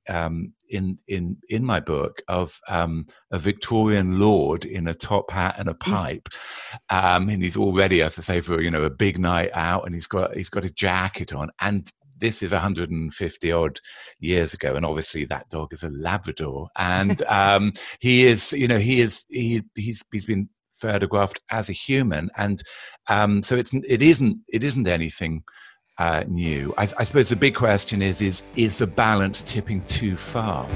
um, 0.08 0.54
in 0.70 0.98
in 1.08 1.36
in 1.50 1.64
my 1.64 1.78
book 1.78 2.22
of 2.26 2.58
um, 2.68 3.04
a 3.30 3.38
Victorian 3.38 4.18
lord 4.18 4.64
in 4.64 4.88
a 4.88 4.94
top 4.94 5.30
hat 5.30 5.56
and 5.58 5.68
a 5.68 5.74
mm. 5.74 5.80
pipe, 5.80 6.28
um, 6.88 7.28
and 7.28 7.42
he's 7.42 7.58
already, 7.58 8.02
as 8.02 8.18
I 8.18 8.22
say, 8.22 8.40
for 8.40 8.60
you 8.60 8.70
know 8.70 8.84
a 8.84 8.90
big 8.90 9.18
night 9.18 9.50
out, 9.52 9.84
and 9.84 9.94
he's 9.94 10.08
got 10.08 10.34
he's 10.34 10.50
got 10.50 10.64
a 10.64 10.72
jacket 10.72 11.34
on, 11.34 11.50
and 11.60 11.92
this 12.20 12.42
is 12.42 12.52
150 12.52 13.52
odd 13.52 13.80
years 14.20 14.54
ago, 14.54 14.76
and 14.76 14.86
obviously 14.86 15.24
that 15.26 15.48
dog 15.50 15.72
is 15.72 15.82
a 15.82 15.90
Labrador, 15.90 16.68
and 16.76 17.22
um, 17.28 17.72
he 18.00 18.26
is, 18.26 18.52
you 18.52 18.68
know, 18.68 18.78
he 18.78 19.00
is 19.00 19.26
he 19.28 19.62
he's 19.74 20.04
he's 20.12 20.24
been 20.24 20.48
photographed 20.70 21.40
as 21.50 21.68
a 21.68 21.74
human, 21.74 22.30
and 22.36 22.62
um, 23.08 23.42
so 23.42 23.56
it's 23.56 23.72
it 23.72 24.02
isn't 24.02 24.38
it 24.48 24.62
isn't 24.64 24.86
anything. 24.86 25.42
Uh, 25.98 26.24
new. 26.28 26.72
I, 26.78 26.88
I 26.96 27.04
suppose 27.04 27.28
the 27.28 27.36
big 27.36 27.54
question 27.54 28.00
is: 28.00 28.22
is 28.22 28.42
is 28.56 28.78
the 28.78 28.86
balance 28.86 29.42
tipping 29.42 29.82
too 29.84 30.16
far? 30.16 30.66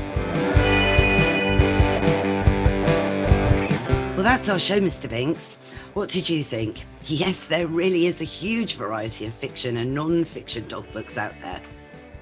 Well, 4.25 4.39
that's 4.39 4.49
our 4.49 4.59
show, 4.59 4.81
Mr. 4.81 5.07
Binks. 5.07 5.59
What 5.93 6.09
did 6.09 6.31
you 6.31 6.43
think? 6.43 6.87
Yes, 7.03 7.47
there 7.47 7.67
really 7.67 8.07
is 8.07 8.23
a 8.23 8.25
huge 8.25 8.77
variety 8.77 9.27
of 9.27 9.35
fiction 9.35 9.77
and 9.77 9.95
non 9.95 10.25
fiction 10.25 10.67
dog 10.67 10.91
books 10.95 11.19
out 11.19 11.35
there. 11.43 11.61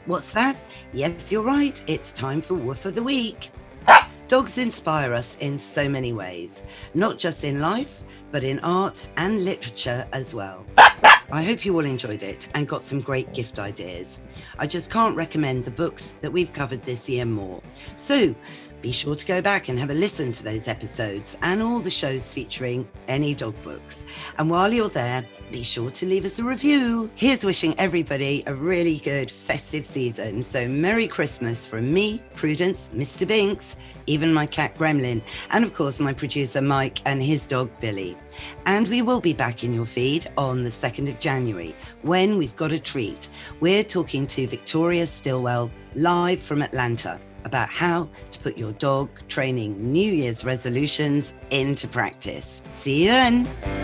What's 0.06 0.32
that? 0.32 0.56
Yes, 0.92 1.30
you're 1.30 1.44
right. 1.44 1.80
It's 1.86 2.10
time 2.10 2.42
for 2.42 2.54
Woof 2.54 2.86
of 2.86 2.96
the 2.96 3.02
Week. 3.04 3.52
Dogs 4.26 4.58
inspire 4.58 5.14
us 5.14 5.36
in 5.38 5.56
so 5.56 5.88
many 5.88 6.12
ways, 6.12 6.64
not 6.92 7.18
just 7.18 7.44
in 7.44 7.60
life, 7.60 8.02
but 8.32 8.42
in 8.42 8.58
art 8.64 9.06
and 9.16 9.44
literature 9.44 10.04
as 10.12 10.34
well. 10.34 10.66
I 10.76 11.40
hope 11.40 11.64
you 11.64 11.72
all 11.76 11.84
enjoyed 11.84 12.24
it 12.24 12.48
and 12.54 12.66
got 12.66 12.82
some 12.82 13.00
great 13.00 13.32
gift 13.32 13.60
ideas. 13.60 14.18
I 14.58 14.66
just 14.66 14.90
can't 14.90 15.14
recommend 15.14 15.64
the 15.64 15.70
books 15.70 16.14
that 16.20 16.32
we've 16.32 16.52
covered 16.52 16.82
this 16.82 17.08
year 17.08 17.26
more. 17.26 17.62
So 17.94 18.34
be 18.82 18.90
sure 18.90 19.14
to 19.14 19.24
go 19.24 19.40
back 19.40 19.68
and 19.68 19.78
have 19.78 19.90
a 19.90 19.94
listen 19.94 20.32
to 20.32 20.42
those 20.42 20.66
episodes 20.66 21.38
and 21.42 21.62
all 21.62 21.78
the 21.78 21.88
shows 21.88 22.28
featuring 22.28 22.88
any 23.06 23.32
dog 23.34 23.54
books. 23.62 24.04
And 24.38 24.50
while 24.50 24.72
you're 24.72 24.88
there, 24.88 25.24
be 25.52 25.62
sure 25.62 25.90
to 25.92 26.06
leave 26.06 26.24
us 26.24 26.40
a 26.40 26.44
review. 26.44 27.08
Here's 27.14 27.44
wishing 27.44 27.78
everybody 27.78 28.42
a 28.46 28.54
really 28.54 28.98
good 28.98 29.30
festive 29.30 29.86
season. 29.86 30.42
So, 30.42 30.66
Merry 30.66 31.06
Christmas 31.06 31.64
from 31.64 31.94
me, 31.94 32.20
Prudence, 32.34 32.90
Mr. 32.92 33.26
Binks, 33.26 33.76
even 34.06 34.34
my 34.34 34.46
cat 34.46 34.76
Gremlin, 34.76 35.22
and 35.50 35.64
of 35.64 35.74
course, 35.74 36.00
my 36.00 36.12
producer 36.12 36.60
Mike 36.60 37.00
and 37.06 37.22
his 37.22 37.46
dog 37.46 37.70
Billy. 37.80 38.18
And 38.66 38.88
we 38.88 39.00
will 39.00 39.20
be 39.20 39.32
back 39.32 39.62
in 39.62 39.72
your 39.72 39.84
feed 39.84 40.28
on 40.36 40.64
the 40.64 40.70
2nd 40.70 41.08
of 41.08 41.20
January 41.20 41.76
when 42.02 42.36
we've 42.36 42.56
got 42.56 42.72
a 42.72 42.80
treat. 42.80 43.28
We're 43.60 43.84
talking 43.84 44.26
to 44.28 44.46
Victoria 44.48 45.06
Stilwell 45.06 45.70
live 45.94 46.40
from 46.40 46.62
Atlanta 46.62 47.20
about 47.44 47.68
how 47.68 48.08
to 48.30 48.38
put 48.40 48.56
your 48.56 48.72
dog 48.72 49.08
training 49.28 49.92
New 49.92 50.12
Year's 50.12 50.44
resolutions 50.44 51.32
into 51.50 51.88
practice. 51.88 52.62
See 52.70 53.04
you 53.04 53.10
then. 53.10 53.81